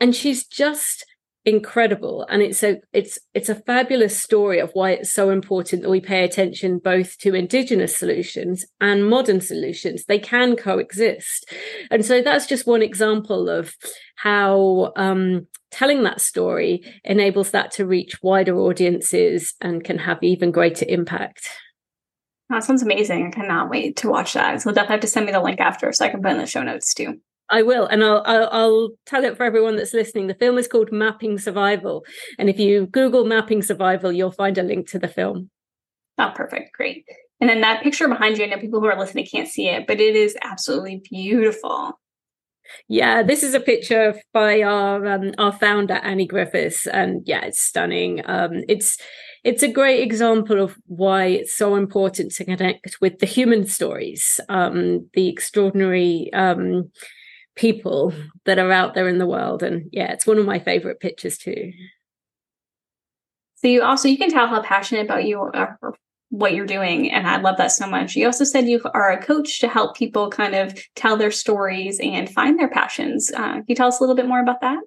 And 0.00 0.16
she's 0.16 0.44
just 0.44 1.06
incredible. 1.44 2.26
And 2.28 2.42
it's 2.42 2.62
a 2.62 2.80
it's 2.92 3.18
it's 3.34 3.48
a 3.48 3.54
fabulous 3.54 4.18
story 4.18 4.58
of 4.58 4.70
why 4.72 4.92
it's 4.92 5.12
so 5.12 5.30
important 5.30 5.82
that 5.82 5.90
we 5.90 6.00
pay 6.00 6.24
attention 6.24 6.78
both 6.78 7.18
to 7.18 7.34
indigenous 7.34 7.96
solutions 7.96 8.64
and 8.80 9.08
modern 9.08 9.40
solutions. 9.40 10.04
They 10.04 10.18
can 10.18 10.56
coexist. 10.56 11.52
And 11.90 12.04
so 12.04 12.20
that's 12.22 12.46
just 12.46 12.66
one 12.66 12.82
example 12.82 13.48
of 13.48 13.74
how 14.16 14.92
um, 14.96 15.46
telling 15.70 16.02
that 16.02 16.20
story 16.20 16.82
enables 17.04 17.50
that 17.52 17.70
to 17.72 17.86
reach 17.86 18.22
wider 18.22 18.58
audiences 18.58 19.54
and 19.60 19.84
can 19.84 19.98
have 19.98 20.18
even 20.22 20.50
greater 20.50 20.86
impact. 20.88 21.48
That 22.50 22.64
sounds 22.64 22.82
amazing. 22.82 23.26
I 23.26 23.30
cannot 23.30 23.68
wait 23.68 23.96
to 23.98 24.08
watch 24.08 24.32
that. 24.32 24.62
So 24.62 24.72
definitely 24.72 24.94
have 24.94 25.00
to 25.00 25.06
send 25.06 25.26
me 25.26 25.32
the 25.32 25.42
link 25.42 25.60
after 25.60 25.92
so 25.92 26.04
i 26.04 26.08
can 26.08 26.22
put 26.22 26.32
in 26.32 26.38
the 26.38 26.46
show 26.46 26.62
notes 26.62 26.94
too 26.94 27.20
I 27.50 27.62
will, 27.62 27.86
and 27.86 28.04
I'll, 28.04 28.22
I'll, 28.26 28.48
I'll 28.52 28.90
tell 29.06 29.24
it 29.24 29.36
for 29.36 29.44
everyone 29.44 29.76
that's 29.76 29.94
listening. 29.94 30.26
The 30.26 30.34
film 30.34 30.58
is 30.58 30.68
called 30.68 30.92
Mapping 30.92 31.38
Survival, 31.38 32.04
and 32.38 32.48
if 32.48 32.58
you 32.58 32.86
Google 32.86 33.24
Mapping 33.24 33.62
Survival, 33.62 34.12
you'll 34.12 34.32
find 34.32 34.58
a 34.58 34.62
link 34.62 34.88
to 34.90 34.98
the 34.98 35.08
film. 35.08 35.50
Oh, 36.18 36.32
perfect, 36.34 36.72
great. 36.74 37.04
And 37.40 37.48
then 37.48 37.60
that 37.60 37.82
picture 37.82 38.08
behind 38.08 38.36
you, 38.36 38.44
I 38.44 38.48
know 38.48 38.58
people 38.58 38.80
who 38.80 38.86
are 38.86 38.98
listening 38.98 39.26
can't 39.26 39.48
see 39.48 39.68
it, 39.68 39.86
but 39.86 40.00
it 40.00 40.16
is 40.16 40.36
absolutely 40.42 41.02
beautiful. 41.08 41.98
Yeah, 42.88 43.22
this 43.22 43.42
is 43.42 43.54
a 43.54 43.60
picture 43.60 44.14
by 44.32 44.62
our 44.62 45.06
um, 45.06 45.32
our 45.38 45.52
founder 45.52 45.94
Annie 45.94 46.26
Griffiths, 46.26 46.86
and 46.86 47.22
yeah, 47.26 47.44
it's 47.44 47.60
stunning. 47.60 48.22
Um, 48.26 48.62
it's 48.68 48.98
it's 49.44 49.62
a 49.62 49.72
great 49.72 50.02
example 50.02 50.60
of 50.60 50.76
why 50.86 51.26
it's 51.26 51.56
so 51.56 51.76
important 51.76 52.32
to 52.32 52.44
connect 52.44 52.98
with 53.00 53.20
the 53.20 53.26
human 53.26 53.66
stories, 53.66 54.40
um, 54.48 55.08
the 55.14 55.28
extraordinary 55.28 56.30
um, 56.34 56.90
people 57.58 58.14
that 58.44 58.58
are 58.58 58.72
out 58.72 58.94
there 58.94 59.08
in 59.08 59.18
the 59.18 59.26
world. 59.26 59.62
And 59.62 59.90
yeah, 59.92 60.12
it's 60.12 60.26
one 60.26 60.38
of 60.38 60.46
my 60.46 60.58
favorite 60.58 61.00
pictures 61.00 61.36
too. 61.36 61.72
So 63.56 63.68
you 63.68 63.82
also 63.82 64.08
you 64.08 64.16
can 64.16 64.30
tell 64.30 64.46
how 64.46 64.62
passionate 64.62 65.04
about 65.04 65.24
you 65.24 65.38
are 65.40 65.78
what 66.30 66.52
you're 66.52 66.66
doing 66.66 67.10
and 67.10 67.26
i 67.26 67.40
love 67.40 67.56
that 67.56 67.72
so 67.72 67.86
much 67.86 68.14
you 68.14 68.26
also 68.26 68.44
said 68.44 68.68
you 68.68 68.78
are 68.92 69.10
a 69.10 69.22
coach 69.22 69.60
to 69.60 69.66
help 69.66 69.96
people 69.96 70.28
kind 70.28 70.54
of 70.54 70.78
tell 70.94 71.16
their 71.16 71.30
stories 71.30 71.98
and 72.02 72.28
find 72.28 72.58
their 72.58 72.68
passions 72.68 73.32
uh, 73.34 73.54
can 73.54 73.64
you 73.66 73.74
tell 73.74 73.88
us 73.88 73.98
a 73.98 74.02
little 74.02 74.14
bit 74.14 74.28
more 74.28 74.42
about 74.42 74.60
that 74.60 74.78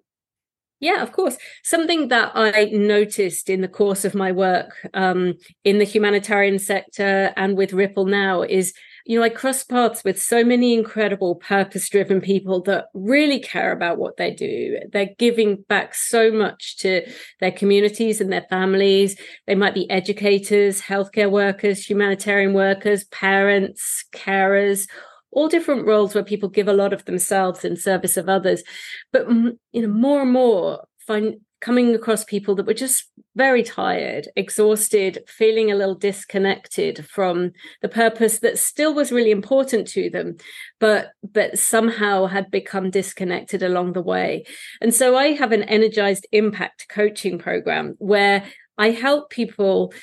yeah, 0.81 1.03
of 1.03 1.11
course. 1.11 1.37
Something 1.63 2.07
that 2.07 2.31
I 2.33 2.65
noticed 2.73 3.51
in 3.51 3.61
the 3.61 3.67
course 3.67 4.03
of 4.03 4.15
my 4.15 4.31
work 4.31 4.73
um, 4.95 5.35
in 5.63 5.77
the 5.77 5.85
humanitarian 5.85 6.57
sector 6.57 7.31
and 7.37 7.55
with 7.55 7.71
Ripple 7.71 8.07
now 8.07 8.41
is 8.41 8.73
you 9.05 9.17
know, 9.17 9.23
I 9.23 9.29
cross 9.29 9.63
paths 9.63 10.03
with 10.03 10.21
so 10.21 10.43
many 10.43 10.73
incredible 10.73 11.35
purpose 11.35 11.89
driven 11.89 12.21
people 12.21 12.61
that 12.63 12.85
really 12.93 13.39
care 13.39 13.71
about 13.71 13.97
what 13.97 14.17
they 14.17 14.31
do. 14.31 14.77
They're 14.91 15.15
giving 15.17 15.63
back 15.67 15.95
so 15.95 16.31
much 16.31 16.77
to 16.77 17.07
their 17.39 17.51
communities 17.51 18.21
and 18.21 18.31
their 18.31 18.45
families. 18.49 19.15
They 19.47 19.55
might 19.55 19.73
be 19.73 19.89
educators, 19.89 20.81
healthcare 20.81 21.31
workers, 21.31 21.89
humanitarian 21.89 22.53
workers, 22.53 23.05
parents, 23.05 24.05
carers, 24.13 24.87
all 25.31 25.47
different 25.47 25.85
roles 25.85 26.13
where 26.13 26.23
people 26.23 26.49
give 26.49 26.67
a 26.67 26.73
lot 26.73 26.93
of 26.93 27.05
themselves 27.05 27.63
in 27.63 27.75
service 27.77 28.17
of 28.17 28.29
others. 28.29 28.63
But, 29.11 29.27
you 29.29 29.81
know, 29.81 29.87
more 29.87 30.21
and 30.21 30.31
more 30.31 30.85
find 31.07 31.37
coming 31.61 31.93
across 31.95 32.23
people 32.23 32.55
that 32.55 32.65
were 32.65 32.73
just 32.73 33.05
very 33.35 33.63
tired, 33.63 34.27
exhausted, 34.35 35.19
feeling 35.27 35.71
a 35.71 35.75
little 35.75 35.95
disconnected 35.95 37.05
from 37.05 37.51
the 37.81 37.87
purpose 37.87 38.39
that 38.39 38.57
still 38.57 38.93
was 38.93 39.11
really 39.11 39.31
important 39.31 39.87
to 39.87 40.09
them, 40.09 40.35
but 40.79 41.11
but 41.23 41.57
somehow 41.57 42.25
had 42.25 42.51
become 42.51 42.89
disconnected 42.89 43.63
along 43.63 43.93
the 43.93 44.01
way. 44.01 44.43
And 44.81 44.93
so 44.93 45.15
I 45.15 45.27
have 45.33 45.51
an 45.51 45.63
energized 45.63 46.27
impact 46.31 46.87
coaching 46.89 47.37
program 47.37 47.95
where 47.99 48.43
I 48.77 48.89
help 48.89 49.29
people 49.29 49.93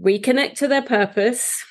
reconnect 0.00 0.56
to 0.56 0.68
their 0.68 0.82
purpose 0.82 1.64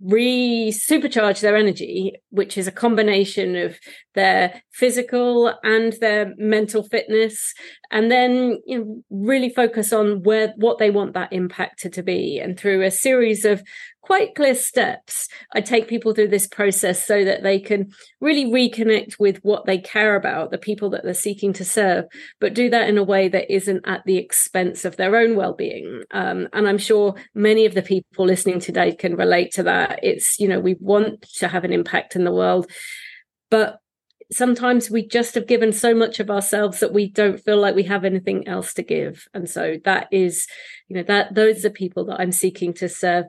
re 0.00 0.72
supercharge 0.72 1.40
their 1.40 1.56
energy, 1.56 2.14
which 2.30 2.56
is 2.56 2.66
a 2.66 2.72
combination 2.72 3.56
of 3.56 3.78
their 4.14 4.62
physical 4.72 5.54
and 5.62 5.94
their 6.00 6.34
mental 6.36 6.82
fitness, 6.82 7.54
and 7.90 8.10
then 8.10 8.60
you 8.66 8.78
know, 8.78 9.02
really 9.10 9.50
focus 9.50 9.92
on 9.92 10.22
where 10.22 10.52
what 10.56 10.78
they 10.78 10.90
want 10.90 11.14
that 11.14 11.32
impact 11.32 11.80
to, 11.80 11.90
to 11.90 12.02
be. 12.02 12.38
And 12.38 12.58
through 12.58 12.82
a 12.82 12.90
series 12.90 13.44
of 13.44 13.62
quite 14.02 14.34
clear 14.34 14.54
steps, 14.54 15.28
I 15.54 15.60
take 15.60 15.88
people 15.88 16.12
through 16.12 16.28
this 16.28 16.46
process 16.46 17.04
so 17.04 17.24
that 17.24 17.42
they 17.42 17.58
can 17.58 17.92
really 18.20 18.44
reconnect 18.44 19.18
with 19.18 19.38
what 19.42 19.64
they 19.64 19.78
care 19.78 20.16
about, 20.16 20.50
the 20.50 20.58
people 20.58 20.90
that 20.90 21.04
they're 21.04 21.14
seeking 21.14 21.52
to 21.54 21.64
serve, 21.64 22.04
but 22.40 22.54
do 22.54 22.68
that 22.70 22.88
in 22.88 22.98
a 22.98 23.04
way 23.04 23.28
that 23.28 23.52
isn't 23.52 23.86
at 23.86 24.02
the 24.04 24.18
expense 24.18 24.84
of 24.84 24.96
their 24.96 25.16
own 25.16 25.36
well-being. 25.36 26.02
Um, 26.10 26.48
and 26.52 26.68
I'm 26.68 26.78
sure 26.78 27.14
many 27.34 27.64
of 27.64 27.74
the 27.74 27.82
people 27.82 28.26
listening 28.26 28.60
today 28.60 28.94
can 28.94 29.16
relate 29.16 29.52
to 29.52 29.62
that. 29.62 30.00
It's 30.02 30.38
you 30.38 30.48
know 30.48 30.60
we 30.60 30.76
want 30.80 31.22
to 31.38 31.48
have 31.48 31.64
an 31.64 31.72
impact 31.72 32.16
in 32.16 32.24
the 32.24 32.32
world, 32.32 32.70
but 33.50 33.81
sometimes 34.32 34.90
we 34.90 35.06
just 35.06 35.34
have 35.34 35.46
given 35.46 35.72
so 35.72 35.94
much 35.94 36.18
of 36.18 36.30
ourselves 36.30 36.80
that 36.80 36.92
we 36.92 37.08
don't 37.08 37.40
feel 37.40 37.58
like 37.58 37.74
we 37.74 37.82
have 37.84 38.04
anything 38.04 38.48
else 38.48 38.74
to 38.74 38.82
give. 38.82 39.28
And 39.34 39.48
so 39.48 39.76
that 39.84 40.08
is 40.10 40.46
you 40.88 40.96
know 40.96 41.02
that 41.04 41.34
those 41.34 41.64
are 41.64 41.70
people 41.70 42.04
that 42.06 42.20
i'm 42.20 42.32
seeking 42.32 42.74
to 42.74 42.88
serve. 42.88 43.26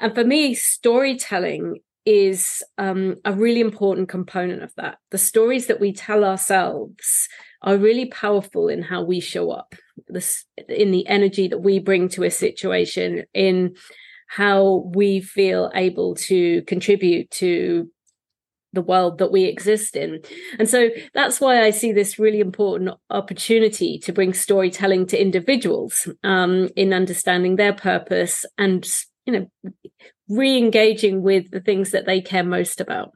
And 0.00 0.14
for 0.14 0.24
me 0.24 0.54
storytelling 0.54 1.80
is 2.04 2.62
um, 2.78 3.16
a 3.24 3.32
really 3.32 3.60
important 3.60 4.08
component 4.08 4.62
of 4.62 4.72
that. 4.76 4.98
The 5.10 5.18
stories 5.18 5.66
that 5.66 5.80
we 5.80 5.92
tell 5.92 6.24
ourselves 6.24 7.28
are 7.62 7.76
really 7.76 8.06
powerful 8.06 8.68
in 8.68 8.80
how 8.82 9.02
we 9.02 9.18
show 9.18 9.50
up 9.50 9.74
this 10.08 10.44
in 10.68 10.92
the 10.92 11.06
energy 11.08 11.48
that 11.48 11.58
we 11.58 11.80
bring 11.80 12.08
to 12.10 12.22
a 12.22 12.30
situation 12.30 13.24
in 13.34 13.74
how 14.28 14.90
we 14.94 15.20
feel 15.20 15.70
able 15.74 16.14
to 16.14 16.62
contribute 16.62 17.30
to 17.30 17.90
the 18.72 18.82
world 18.82 19.18
that 19.18 19.32
we 19.32 19.44
exist 19.44 19.96
in. 19.96 20.20
And 20.58 20.68
so 20.68 20.90
that's 21.14 21.40
why 21.40 21.62
I 21.62 21.70
see 21.70 21.92
this 21.92 22.18
really 22.18 22.40
important 22.40 22.90
opportunity 23.10 23.98
to 24.00 24.12
bring 24.12 24.34
storytelling 24.34 25.06
to 25.06 25.20
individuals 25.20 26.08
um, 26.24 26.68
in 26.76 26.92
understanding 26.92 27.56
their 27.56 27.72
purpose 27.72 28.44
and, 28.58 28.86
you 29.24 29.32
know, 29.32 29.72
re 30.28 30.58
engaging 30.58 31.22
with 31.22 31.50
the 31.50 31.60
things 31.60 31.92
that 31.92 32.06
they 32.06 32.20
care 32.20 32.44
most 32.44 32.80
about. 32.80 33.12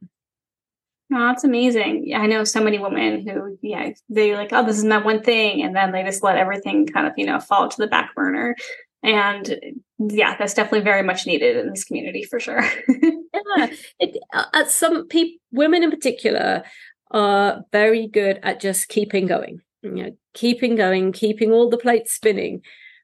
Oh, 1.12 1.26
that's 1.26 1.42
amazing. 1.42 2.12
I 2.14 2.26
know 2.26 2.44
so 2.44 2.62
many 2.62 2.78
women 2.78 3.26
who, 3.26 3.58
yeah, 3.62 3.90
they 4.08 4.36
like, 4.36 4.52
oh, 4.52 4.64
this 4.64 4.78
is 4.78 4.84
my 4.84 4.98
one 4.98 5.22
thing. 5.22 5.60
And 5.62 5.74
then 5.74 5.90
they 5.90 6.04
just 6.04 6.22
let 6.22 6.36
everything 6.36 6.86
kind 6.86 7.08
of, 7.08 7.14
you 7.16 7.26
know, 7.26 7.40
fall 7.40 7.68
to 7.68 7.76
the 7.76 7.88
back 7.88 8.14
burner. 8.14 8.54
And 9.02 9.58
yeah, 9.98 10.36
that's 10.36 10.54
definitely 10.54 10.84
very 10.84 11.02
much 11.02 11.26
needed 11.26 11.56
in 11.56 11.70
this 11.70 11.84
community 11.84 12.24
for 12.24 12.38
sure. 12.38 12.62
yeah, 12.88 13.70
it, 13.98 14.16
uh, 14.34 14.64
some 14.66 15.06
people, 15.08 15.38
women 15.52 15.82
in 15.82 15.90
particular, 15.90 16.64
are 17.10 17.62
very 17.72 18.06
good 18.06 18.38
at 18.42 18.60
just 18.60 18.88
keeping 18.88 19.26
going. 19.26 19.60
You 19.82 19.90
know, 19.90 20.10
keeping 20.34 20.76
going, 20.76 21.12
keeping 21.12 21.52
all 21.52 21.70
the 21.70 21.78
plates 21.78 22.12
spinning. 22.12 22.62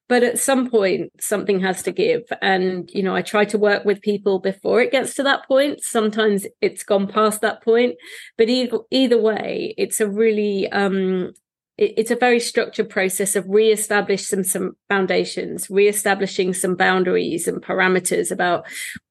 But 0.09 0.23
at 0.23 0.39
some 0.39 0.71
point, 0.71 1.11
something 1.21 1.59
has 1.61 1.83
to 1.83 1.91
give. 1.91 2.23
And, 2.41 2.89
you 2.93 3.03
know, 3.03 3.17
I 3.17 3.23
try 3.23 3.45
to 3.47 3.59
work 3.59 3.85
with 3.85 4.03
people 4.03 4.39
before 4.39 4.81
it 4.81 4.93
gets 4.93 5.15
to 5.15 5.25
that 5.25 5.49
point. 5.49 5.83
Sometimes 5.83 6.47
it's 6.61 6.85
gone 6.85 7.09
past 7.09 7.41
that 7.41 7.63
point. 7.63 7.97
But 8.39 8.49
either, 8.49 8.79
either 8.93 9.21
way, 9.21 9.75
it's 9.77 10.01
a 10.01 10.09
really 10.09 10.71
um, 10.71 11.33
it's 11.79 12.11
a 12.11 12.17
very 12.17 12.41
structured 12.41 12.89
process 12.89 13.37
of 13.37 13.45
re-establish 13.49 14.27
some 14.27 14.43
some 14.45 14.73
foundations 14.89 15.69
re-establishing 15.69 16.55
some 16.55 16.75
boundaries 16.75 17.47
and 17.47 17.63
parameters 17.63 18.31
about 18.31 18.67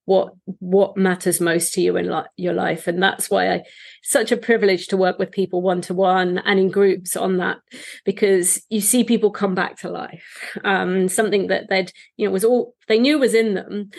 what 0.05 0.33
what 0.59 0.95
matters 0.95 1.41
most 1.41 1.73
to 1.73 1.81
you 1.81 1.97
in 1.97 2.09
li- 2.09 2.23
your 2.37 2.53
life. 2.53 2.87
And 2.87 3.01
that's 3.01 3.29
why 3.29 3.53
i 3.53 3.63
such 4.03 4.31
a 4.31 4.37
privilege 4.37 4.87
to 4.87 4.97
work 4.97 5.19
with 5.19 5.31
people 5.31 5.61
one 5.61 5.81
to 5.81 5.93
one 5.93 6.37
and 6.39 6.59
in 6.59 6.69
groups 6.69 7.17
on 7.17 7.37
that 7.37 7.57
because 8.05 8.61
you 8.69 8.81
see 8.81 9.03
people 9.03 9.31
come 9.31 9.55
back 9.55 9.77
to 9.79 9.89
life. 9.89 10.47
Um, 10.63 11.09
something 11.09 11.47
that 11.47 11.69
they'd 11.69 11.91
you 12.17 12.27
know 12.27 12.31
was 12.31 12.45
all 12.45 12.75
they 12.87 12.99
knew 12.99 13.17
was 13.17 13.33
in 13.33 13.55
them 13.55 13.89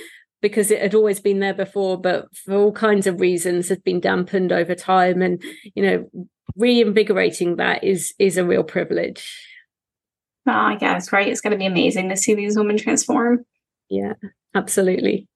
because 0.43 0.71
it 0.71 0.81
had 0.81 0.95
always 0.95 1.19
been 1.19 1.41
there 1.41 1.55
before 1.55 2.01
but 2.01 2.27
for 2.37 2.55
all 2.55 2.73
kinds 2.73 3.07
of 3.09 3.21
reasons 3.21 3.69
had 3.69 3.83
been 3.83 4.01
dampened 4.01 4.53
over 4.53 4.75
time. 4.75 5.23
And 5.23 5.43
you 5.75 5.83
know 5.83 6.29
reinvigorating 6.55 7.57
that 7.57 7.83
is 7.83 8.15
is 8.19 8.37
a 8.37 8.45
real 8.45 8.65
privilege. 8.65 9.29
Oh, 10.49 10.77
yeah, 10.81 10.97
it's 10.97 11.13
right. 11.13 11.27
It's 11.27 11.41
going 11.41 11.53
to 11.53 11.59
be 11.59 11.67
amazing 11.67 12.09
to 12.09 12.17
see 12.17 12.35
these 12.35 12.57
women 12.57 12.77
transform. 12.77 13.45
Yeah, 13.91 14.13
absolutely. 14.55 15.27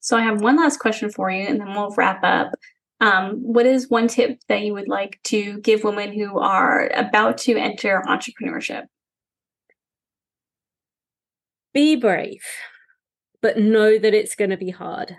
So 0.00 0.16
I 0.16 0.22
have 0.22 0.40
one 0.40 0.56
last 0.56 0.78
question 0.78 1.10
for 1.10 1.30
you, 1.30 1.46
and 1.46 1.60
then 1.60 1.72
we'll 1.74 1.94
wrap 1.96 2.20
up. 2.22 2.52
Um, 3.00 3.34
what 3.42 3.66
is 3.66 3.90
one 3.90 4.08
tip 4.08 4.40
that 4.48 4.62
you 4.62 4.72
would 4.72 4.88
like 4.88 5.20
to 5.24 5.58
give 5.60 5.84
women 5.84 6.12
who 6.12 6.38
are 6.38 6.88
about 6.94 7.38
to 7.38 7.56
enter 7.56 8.02
entrepreneurship? 8.06 8.86
Be 11.74 11.94
brave, 11.96 12.42
but 13.42 13.58
know 13.58 13.98
that 13.98 14.14
it's 14.14 14.34
going 14.34 14.50
to 14.50 14.56
be 14.56 14.70
hard. 14.70 15.14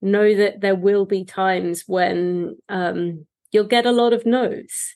Know 0.00 0.34
that 0.34 0.60
there 0.60 0.74
will 0.74 1.04
be 1.04 1.24
times 1.24 1.84
when 1.86 2.56
um, 2.68 3.26
you'll 3.54 3.64
get 3.64 3.86
a 3.86 3.92
lot 3.92 4.12
of 4.12 4.26
no's. 4.26 4.94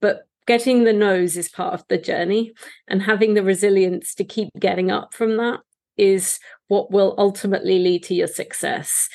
But 0.00 0.28
getting 0.46 0.84
the 0.84 0.92
no's 0.92 1.36
is 1.36 1.48
part 1.48 1.74
of 1.74 1.84
the 1.88 1.98
journey, 1.98 2.52
and 2.88 3.02
having 3.02 3.34
the 3.34 3.42
resilience 3.42 4.14
to 4.14 4.24
keep 4.24 4.48
getting 4.58 4.90
up 4.90 5.12
from 5.12 5.36
that 5.36 5.60
is 5.98 6.38
what 6.68 6.90
will 6.90 7.14
ultimately 7.18 7.78
lead 7.78 8.04
to 8.04 8.14
your 8.14 8.28
success. 8.28 9.08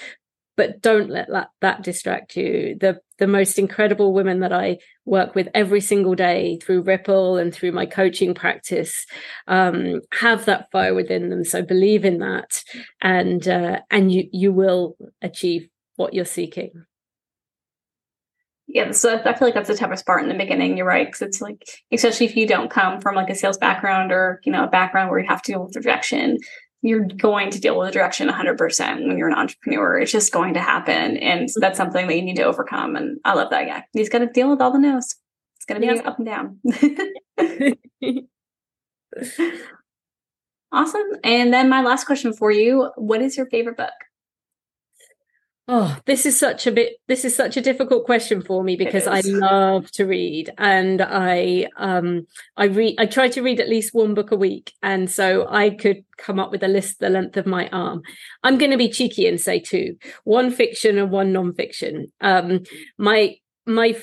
But 0.57 0.81
don't 0.81 1.09
let 1.09 1.29
that, 1.29 1.49
that 1.61 1.81
distract 1.81 2.35
you. 2.35 2.77
The 2.79 2.99
the 3.17 3.27
most 3.27 3.57
incredible 3.57 4.13
women 4.13 4.41
that 4.41 4.51
I 4.51 4.79
work 5.05 5.33
with 5.35 5.47
every 5.53 5.79
single 5.79 6.15
day 6.15 6.57
through 6.57 6.81
Ripple 6.81 7.37
and 7.37 7.53
through 7.53 7.71
my 7.71 7.85
coaching 7.85 8.33
practice 8.33 9.05
um, 9.47 10.01
have 10.11 10.45
that 10.45 10.69
fire 10.71 10.93
within 10.93 11.29
them. 11.29 11.43
So 11.45 11.61
believe 11.61 12.03
in 12.03 12.17
that, 12.19 12.63
and 12.99 13.47
uh, 13.47 13.79
and 13.89 14.11
you 14.11 14.27
you 14.33 14.51
will 14.51 14.97
achieve 15.21 15.69
what 15.95 16.13
you're 16.13 16.25
seeking 16.25 16.71
yeah 18.73 18.91
so 18.91 19.19
i 19.25 19.33
feel 19.33 19.47
like 19.47 19.53
that's 19.53 19.67
the 19.67 19.75
toughest 19.75 20.05
part 20.05 20.23
in 20.23 20.29
the 20.29 20.35
beginning 20.35 20.77
you're 20.77 20.85
right 20.85 21.07
because 21.07 21.21
it's 21.21 21.41
like 21.41 21.63
especially 21.91 22.25
if 22.25 22.35
you 22.35 22.47
don't 22.47 22.71
come 22.71 23.01
from 23.01 23.15
like 23.15 23.29
a 23.29 23.35
sales 23.35 23.57
background 23.57 24.11
or 24.11 24.41
you 24.45 24.51
know 24.51 24.63
a 24.63 24.69
background 24.69 25.09
where 25.09 25.19
you 25.19 25.27
have 25.27 25.41
to 25.41 25.51
deal 25.51 25.63
with 25.63 25.75
rejection 25.75 26.37
you're 26.83 27.05
going 27.05 27.51
to 27.51 27.59
deal 27.59 27.77
with 27.77 27.89
rejection 27.89 28.27
100% 28.27 29.07
when 29.07 29.17
you're 29.17 29.27
an 29.27 29.37
entrepreneur 29.37 29.99
it's 29.99 30.11
just 30.11 30.31
going 30.31 30.53
to 30.53 30.59
happen 30.59 31.17
and 31.17 31.49
so 31.51 31.59
that's 31.59 31.77
something 31.77 32.07
that 32.07 32.15
you 32.15 32.21
need 32.21 32.37
to 32.37 32.43
overcome 32.43 32.95
and 32.95 33.19
i 33.25 33.33
love 33.33 33.49
that 33.49 33.67
guy 33.67 33.83
he's 33.93 34.09
got 34.09 34.19
to 34.19 34.27
deal 34.27 34.49
with 34.49 34.61
all 34.61 34.71
the 34.71 34.79
no's 34.79 35.15
it's 35.57 35.65
going 35.67 35.81
to 35.81 35.87
be 35.87 35.93
yeah. 35.93 36.01
up 36.07 36.17
and 36.17 36.25
down 36.25 36.59
awesome 40.71 41.07
and 41.23 41.53
then 41.53 41.69
my 41.69 41.81
last 41.81 42.05
question 42.05 42.33
for 42.33 42.51
you 42.51 42.89
what 42.95 43.21
is 43.21 43.35
your 43.35 43.45
favorite 43.47 43.77
book 43.77 43.91
Oh, 45.67 45.97
this 46.05 46.25
is 46.25 46.37
such 46.37 46.65
a 46.65 46.71
bit 46.71 46.93
this 47.07 47.23
is 47.23 47.35
such 47.35 47.55
a 47.55 47.61
difficult 47.61 48.05
question 48.05 48.41
for 48.41 48.63
me 48.63 48.75
because 48.75 49.05
I 49.07 49.21
love 49.21 49.89
to 49.91 50.05
read 50.05 50.51
and 50.57 51.01
I 51.01 51.67
um 51.77 52.25
I 52.57 52.65
read 52.65 52.95
I 52.97 53.05
try 53.05 53.29
to 53.29 53.41
read 53.41 53.59
at 53.59 53.69
least 53.69 53.93
one 53.93 54.13
book 54.13 54.31
a 54.31 54.35
week 54.35 54.73
and 54.81 55.09
so 55.09 55.47
I 55.47 55.69
could 55.69 56.03
come 56.17 56.39
up 56.39 56.51
with 56.51 56.63
a 56.63 56.67
list 56.67 56.99
the 56.99 57.09
length 57.09 57.37
of 57.37 57.45
my 57.45 57.69
arm. 57.69 58.01
I'm 58.43 58.57
going 58.57 58.71
to 58.71 58.77
be 58.77 58.89
cheeky 58.89 59.27
and 59.27 59.39
say 59.39 59.59
two. 59.59 59.97
One 60.23 60.51
fiction 60.51 60.97
and 60.97 61.11
one 61.11 61.31
non-fiction. 61.31 62.11
Um 62.21 62.61
my 62.97 63.35
my 63.65 63.95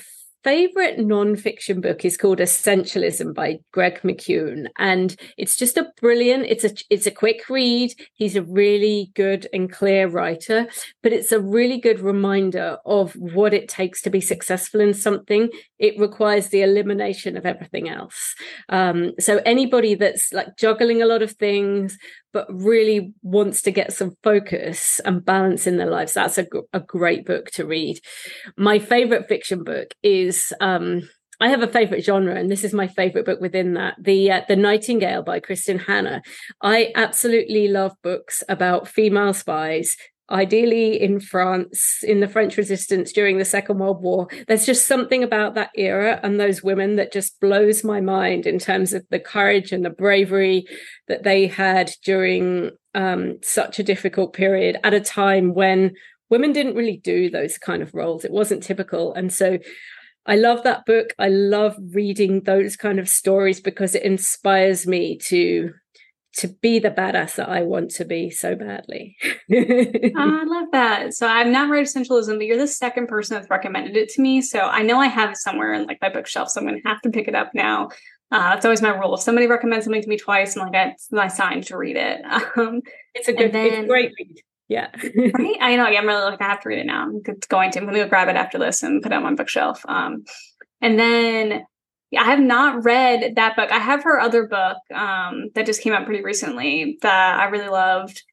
favorite 0.43 0.97
nonfiction 0.97 1.81
book 1.81 2.05
is 2.05 2.17
called 2.17 2.39
Essentialism 2.39 3.33
by 3.33 3.59
Greg 3.71 4.01
McKeown, 4.01 4.67
and 4.77 5.15
it's 5.37 5.55
just 5.55 5.77
a 5.77 5.91
brilliant. 5.99 6.45
It's 6.47 6.63
a 6.63 6.71
it's 6.89 7.05
a 7.05 7.11
quick 7.11 7.49
read. 7.49 7.93
He's 8.13 8.35
a 8.35 8.43
really 8.43 9.11
good 9.15 9.47
and 9.53 9.71
clear 9.71 10.07
writer, 10.07 10.67
but 11.03 11.13
it's 11.13 11.31
a 11.31 11.39
really 11.39 11.79
good 11.79 11.99
reminder 11.99 12.77
of 12.85 13.13
what 13.13 13.53
it 13.53 13.67
takes 13.67 14.01
to 14.03 14.09
be 14.09 14.21
successful 14.21 14.79
in 14.79 14.93
something. 14.93 15.49
It 15.77 15.99
requires 15.99 16.49
the 16.49 16.61
elimination 16.61 17.37
of 17.37 17.45
everything 17.45 17.89
else. 17.89 18.35
Um, 18.69 19.13
so 19.19 19.41
anybody 19.45 19.95
that's 19.95 20.31
like 20.33 20.57
juggling 20.57 21.01
a 21.01 21.05
lot 21.05 21.21
of 21.21 21.31
things, 21.33 21.97
but 22.33 22.47
really 22.49 23.13
wants 23.21 23.61
to 23.63 23.71
get 23.71 23.93
some 23.93 24.15
focus 24.23 24.99
and 25.05 25.25
balance 25.25 25.67
in 25.67 25.77
their 25.77 25.89
lives, 25.89 26.13
that's 26.13 26.37
a, 26.37 26.45
a 26.73 26.79
great 26.79 27.25
book 27.25 27.51
to 27.51 27.65
read. 27.65 27.99
My 28.57 28.79
favorite 28.79 29.27
fiction 29.27 29.63
book 29.63 29.93
is. 30.03 30.53
Um, 30.59 31.09
I 31.41 31.47
have 31.47 31.61
a 31.61 31.67
favorite 31.67 32.03
genre, 32.03 32.35
and 32.35 32.51
this 32.51 32.65
is 32.65 32.73
my 32.73 32.89
favorite 32.89 33.25
book 33.25 33.39
within 33.39 33.75
that 33.75 33.95
the 33.97 34.29
uh, 34.29 34.41
the 34.49 34.57
Nightingale 34.57 35.23
by 35.23 35.39
Kristin 35.39 35.79
Hannah. 35.79 36.21
I 36.61 36.91
absolutely 36.95 37.69
love 37.69 37.93
books 38.03 38.43
about 38.49 38.89
female 38.89 39.33
spies 39.33 39.95
ideally 40.31 40.99
in 41.01 41.19
France 41.19 42.03
in 42.03 42.19
the 42.19 42.27
French 42.27 42.57
resistance 42.57 43.11
during 43.11 43.37
the 43.37 43.45
Second 43.45 43.79
World 43.79 44.01
War. 44.01 44.27
There's 44.47 44.65
just 44.65 44.85
something 44.85 45.23
about 45.23 45.55
that 45.55 45.71
era 45.75 46.19
and 46.23 46.39
those 46.39 46.63
women 46.63 46.95
that 46.97 47.11
just 47.11 47.39
blows 47.39 47.83
my 47.83 48.01
mind 48.01 48.45
in 48.45 48.59
terms 48.59 48.93
of 48.93 49.05
the 49.09 49.19
courage 49.19 49.71
and 49.71 49.83
the 49.83 49.89
bravery 49.89 50.65
that 51.07 51.23
they 51.23 51.47
had 51.47 51.91
during 52.03 52.71
um, 52.95 53.39
such 53.43 53.79
a 53.79 53.83
difficult 53.83 54.33
period 54.33 54.77
at 54.83 54.93
a 54.93 54.99
time 54.99 55.53
when 55.53 55.93
women 56.29 56.53
didn't 56.53 56.75
really 56.75 56.97
do 56.97 57.29
those 57.29 57.57
kind 57.57 57.81
of 57.81 57.93
roles. 57.93 58.23
It 58.23 58.31
wasn't 58.31 58.63
typical. 58.63 59.13
And 59.13 59.33
so 59.33 59.59
I 60.25 60.35
love 60.35 60.63
that 60.63 60.85
book. 60.85 61.13
I 61.17 61.29
love 61.29 61.75
reading 61.91 62.43
those 62.43 62.75
kind 62.75 62.99
of 62.99 63.09
stories 63.09 63.59
because 63.59 63.95
it 63.95 64.03
inspires 64.03 64.85
me 64.85 65.17
to 65.25 65.73
to 66.37 66.47
be 66.47 66.79
the 66.79 66.91
badass 66.91 67.35
that 67.35 67.49
I 67.49 67.63
want 67.63 67.91
to 67.91 68.05
be 68.05 68.29
so 68.29 68.55
badly. 68.55 69.17
oh, 69.23 69.33
I 69.51 70.43
love 70.47 70.67
that. 70.71 71.13
So 71.13 71.27
I've 71.27 71.47
not 71.47 71.69
read 71.69 71.85
Essentialism, 71.85 72.37
but 72.37 72.45
you're 72.45 72.57
the 72.57 72.67
second 72.67 73.07
person 73.07 73.35
that's 73.35 73.49
recommended 73.49 73.97
it 73.97 74.09
to 74.09 74.21
me. 74.21 74.41
So 74.41 74.59
I 74.59 74.83
know 74.83 74.99
I 74.99 75.07
have 75.07 75.31
it 75.31 75.37
somewhere 75.37 75.73
in 75.73 75.85
like 75.85 75.99
my 76.01 76.09
bookshelf. 76.09 76.49
So 76.49 76.61
I'm 76.61 76.67
going 76.67 76.81
to 76.81 76.87
have 76.87 77.01
to 77.01 77.09
pick 77.09 77.27
it 77.27 77.35
up 77.35 77.51
now. 77.53 77.89
Uh, 78.31 78.51
that's 78.51 78.63
always 78.63 78.81
my 78.81 78.89
rule. 78.89 79.15
If 79.15 79.21
somebody 79.21 79.47
recommends 79.47 79.85
something 79.85 80.03
to 80.03 80.07
me 80.07 80.17
twice, 80.17 80.55
I'm 80.55 80.69
like, 80.69 80.91
it's 80.91 81.11
my 81.11 81.27
sign 81.27 81.61
to 81.63 81.77
read 81.77 81.95
it. 81.95 82.21
Um, 82.57 82.81
it's 83.15 83.27
a 83.27 83.33
good, 83.33 83.51
then, 83.51 83.65
it's 83.65 83.77
a 83.77 83.87
great 83.87 84.13
read. 84.19 84.41
Yeah. 84.67 84.89
right. 84.93 85.57
I 85.61 85.75
know. 85.75 85.87
Yeah, 85.87 85.99
I'm 85.99 86.07
really 86.07 86.21
like 86.21 86.41
I 86.41 86.45
have 86.45 86.61
to 86.61 86.69
read 86.69 86.79
it 86.79 86.85
now. 86.85 87.03
I'm 87.03 87.21
going 87.21 87.71
to. 87.71 87.79
I'm 87.79 87.85
gonna 87.85 87.97
go 87.97 88.07
grab 88.07 88.29
it 88.29 88.35
after 88.35 88.59
this 88.59 88.83
and 88.83 89.01
put 89.01 89.11
it 89.11 89.15
on 89.15 89.23
my 89.23 89.33
bookshelf. 89.33 89.83
Um, 89.87 90.25
and 90.81 90.99
then 90.99 91.63
I 92.17 92.23
have 92.23 92.39
not 92.39 92.83
read 92.83 93.35
that 93.35 93.55
book. 93.55 93.71
I 93.71 93.79
have 93.79 94.03
her 94.03 94.19
other 94.19 94.47
book 94.47 94.77
um 94.93 95.49
that 95.55 95.65
just 95.65 95.81
came 95.81 95.93
out 95.93 96.05
pretty 96.05 96.23
recently 96.23 96.97
that 97.01 97.39
I 97.39 97.45
really 97.45 97.69
loved. 97.69 98.23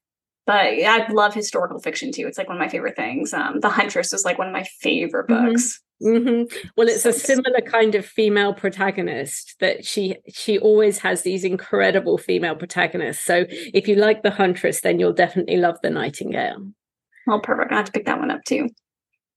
But 0.46 0.66
I 0.66 1.10
love 1.10 1.34
historical 1.34 1.80
fiction 1.80 2.12
too. 2.12 2.26
It's 2.28 2.38
like 2.38 2.46
one 2.46 2.56
of 2.56 2.60
my 2.60 2.68
favorite 2.68 2.94
things. 2.94 3.34
Um, 3.34 3.58
The 3.58 3.68
Huntress 3.68 4.12
is 4.12 4.24
like 4.24 4.38
one 4.38 4.46
of 4.46 4.52
my 4.52 4.64
favorite 4.80 5.28
mm-hmm. 5.28 5.46
books. 5.46 5.82
Mm-hmm. 6.00 6.68
Well, 6.76 6.88
it's 6.88 7.02
so 7.02 7.10
a 7.10 7.12
similar 7.12 7.60
kind 7.62 7.94
of 7.94 8.06
female 8.06 8.54
protagonist 8.54 9.56
that 9.60 9.84
she 9.84 10.16
she 10.32 10.58
always 10.58 10.98
has 10.98 11.22
these 11.22 11.42
incredible 11.42 12.18
female 12.18 12.54
protagonists. 12.54 13.24
So 13.24 13.46
if 13.48 13.88
you 13.88 13.96
like 13.96 14.22
the 14.22 14.30
Huntress, 14.30 14.82
then 14.82 15.00
you'll 15.00 15.14
definitely 15.14 15.56
love 15.56 15.78
the 15.82 15.90
Nightingale. 15.90 16.70
Well, 17.26 17.40
perfect! 17.40 17.72
I 17.72 17.76
have 17.76 17.86
to 17.86 17.92
pick 17.92 18.06
that 18.06 18.18
one 18.18 18.30
up 18.30 18.44
too. 18.44 18.68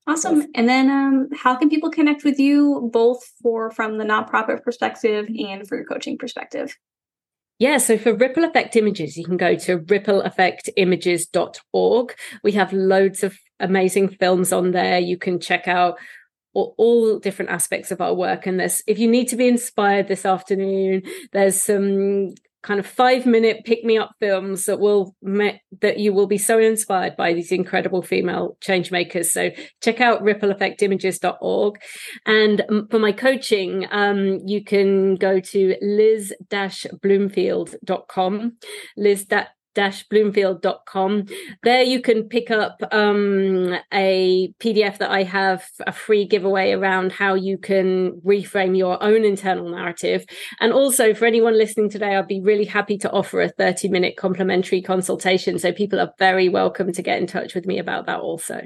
Awesome. 0.06 0.46
And 0.54 0.68
then, 0.68 0.90
um, 0.90 1.28
how 1.36 1.56
can 1.56 1.68
people 1.68 1.90
connect 1.90 2.24
with 2.24 2.38
you 2.38 2.90
both 2.92 3.22
for 3.42 3.70
from 3.70 3.98
the 3.98 4.04
nonprofit 4.04 4.62
perspective 4.62 5.26
and 5.28 5.68
for 5.68 5.76
your 5.76 5.84
coaching 5.84 6.18
perspective? 6.18 6.76
Yeah, 7.60 7.76
so 7.76 7.96
for 7.98 8.14
Ripple 8.14 8.44
Effect 8.44 8.74
Images, 8.74 9.18
you 9.18 9.26
can 9.26 9.36
go 9.36 9.54
to 9.54 9.80
rippleeffectimages.org. 9.80 12.14
We 12.42 12.52
have 12.52 12.72
loads 12.72 13.22
of 13.22 13.38
amazing 13.60 14.08
films 14.08 14.50
on 14.50 14.70
there. 14.70 14.98
You 14.98 15.18
can 15.18 15.38
check 15.38 15.68
out 15.68 15.98
all, 16.54 16.74
all, 16.78 17.18
different 17.18 17.50
aspects 17.50 17.90
of 17.90 18.00
our 18.00 18.14
work. 18.14 18.46
And 18.46 18.58
there's, 18.58 18.80
if 18.86 18.98
you 18.98 19.10
need 19.10 19.28
to 19.28 19.36
be 19.36 19.46
inspired 19.46 20.08
this 20.08 20.24
afternoon, 20.24 21.02
there's 21.32 21.60
some 21.60 22.30
kind 22.62 22.78
of 22.78 22.86
five 22.86 23.24
minute 23.26 23.64
pick 23.64 23.82
me 23.84 23.96
up 23.96 24.10
films 24.20 24.64
that 24.64 24.80
will 24.80 25.14
that 25.22 25.98
you 25.98 26.12
will 26.12 26.26
be 26.26 26.38
so 26.38 26.58
inspired 26.58 27.16
by 27.16 27.32
these 27.32 27.52
incredible 27.52 28.02
female 28.02 28.56
change 28.60 28.90
makers. 28.90 29.32
So 29.32 29.50
check 29.80 30.00
out 30.00 30.22
rippleeffectimages.org 30.22 31.80
and 32.26 32.62
for 32.90 32.98
my 32.98 33.12
coaching 33.12 33.86
um, 33.90 34.40
you 34.44 34.64
can 34.64 35.14
go 35.16 35.40
to 35.40 35.76
liz-bloomfield.com 35.80 38.56
liz 38.96 39.26
bloomfield.com. 39.74 41.26
There 41.62 41.82
you 41.82 42.00
can 42.00 42.24
pick 42.24 42.50
up 42.50 42.82
um, 42.92 43.76
a 43.92 44.52
PDF 44.60 44.98
that 44.98 45.10
I 45.10 45.22
have 45.22 45.64
a 45.86 45.92
free 45.92 46.24
giveaway 46.24 46.72
around 46.72 47.12
how 47.12 47.34
you 47.34 47.58
can 47.58 48.20
reframe 48.24 48.76
your 48.76 49.02
own 49.02 49.24
internal 49.24 49.68
narrative. 49.68 50.24
And 50.60 50.72
also 50.72 51.14
for 51.14 51.24
anyone 51.24 51.56
listening 51.56 51.90
today, 51.90 52.16
I'd 52.16 52.26
be 52.26 52.40
really 52.40 52.64
happy 52.64 52.98
to 52.98 53.10
offer 53.10 53.40
a 53.40 53.48
30 53.48 53.88
minute 53.88 54.16
complimentary 54.16 54.82
consultation. 54.82 55.58
So 55.58 55.72
people 55.72 56.00
are 56.00 56.12
very 56.18 56.48
welcome 56.48 56.92
to 56.92 57.02
get 57.02 57.18
in 57.18 57.26
touch 57.26 57.54
with 57.54 57.66
me 57.66 57.78
about 57.78 58.06
that 58.06 58.20
also. 58.20 58.60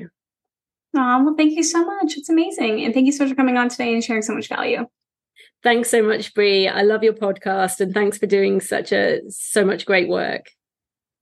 Oh, 0.97 1.25
well, 1.25 1.35
thank 1.37 1.55
you 1.55 1.64
so 1.64 1.85
much. 1.85 2.17
It's 2.17 2.29
amazing. 2.29 2.85
And 2.85 2.95
thank 2.95 3.07
you 3.07 3.12
so 3.12 3.25
much 3.25 3.31
for 3.31 3.37
coming 3.37 3.57
on 3.57 3.69
today 3.69 3.93
and 3.93 4.03
sharing 4.03 4.23
so 4.23 4.35
much 4.35 4.49
value. 4.49 4.87
Thanks 5.62 5.90
so 5.90 6.03
much, 6.03 6.35
Bri. 6.35 6.69
I 6.69 6.83
love 6.83 7.03
your 7.03 7.14
podcast 7.14 7.81
and 7.81 7.93
thanks 7.93 8.19
for 8.19 8.27
doing 8.27 8.61
such 8.61 8.93
a 8.93 9.21
so 9.29 9.64
much 9.64 9.87
great 9.87 10.09
work. 10.09 10.45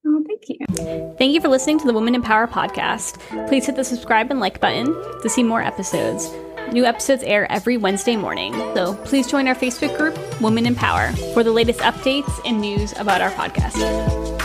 Oh, 0.05 0.25
thank 0.27 0.49
you. 0.49 1.15
Thank 1.17 1.33
you 1.33 1.41
for 1.41 1.49
listening 1.49 1.79
to 1.79 1.87
the 1.87 1.93
Women 1.93 2.15
Empower 2.15 2.47
podcast. 2.49 3.19
Please 3.49 3.67
hit 3.67 3.77
the 3.77 3.85
subscribe 3.85 4.31
and 4.31 4.41
like 4.41 4.61
button 4.61 4.87
to 5.23 5.29
see 5.29 5.43
more 5.43 5.62
episodes. 5.62 6.33
New 6.73 6.85
episodes 6.85 7.23
air 7.23 7.51
every 7.53 7.77
Wednesday 7.77 8.17
morning, 8.17 8.53
so 8.75 8.95
please 9.05 9.27
join 9.27 9.47
our 9.47 9.55
Facebook 9.55 9.97
group, 9.97 10.19
Women 10.41 10.67
Empower, 10.67 11.12
for 11.35 11.45
the 11.45 11.53
latest 11.53 11.81
updates 11.81 12.41
and 12.45 12.61
news 12.61 12.93
about 12.99 13.21
our 13.21 13.31
podcast. 13.31 14.41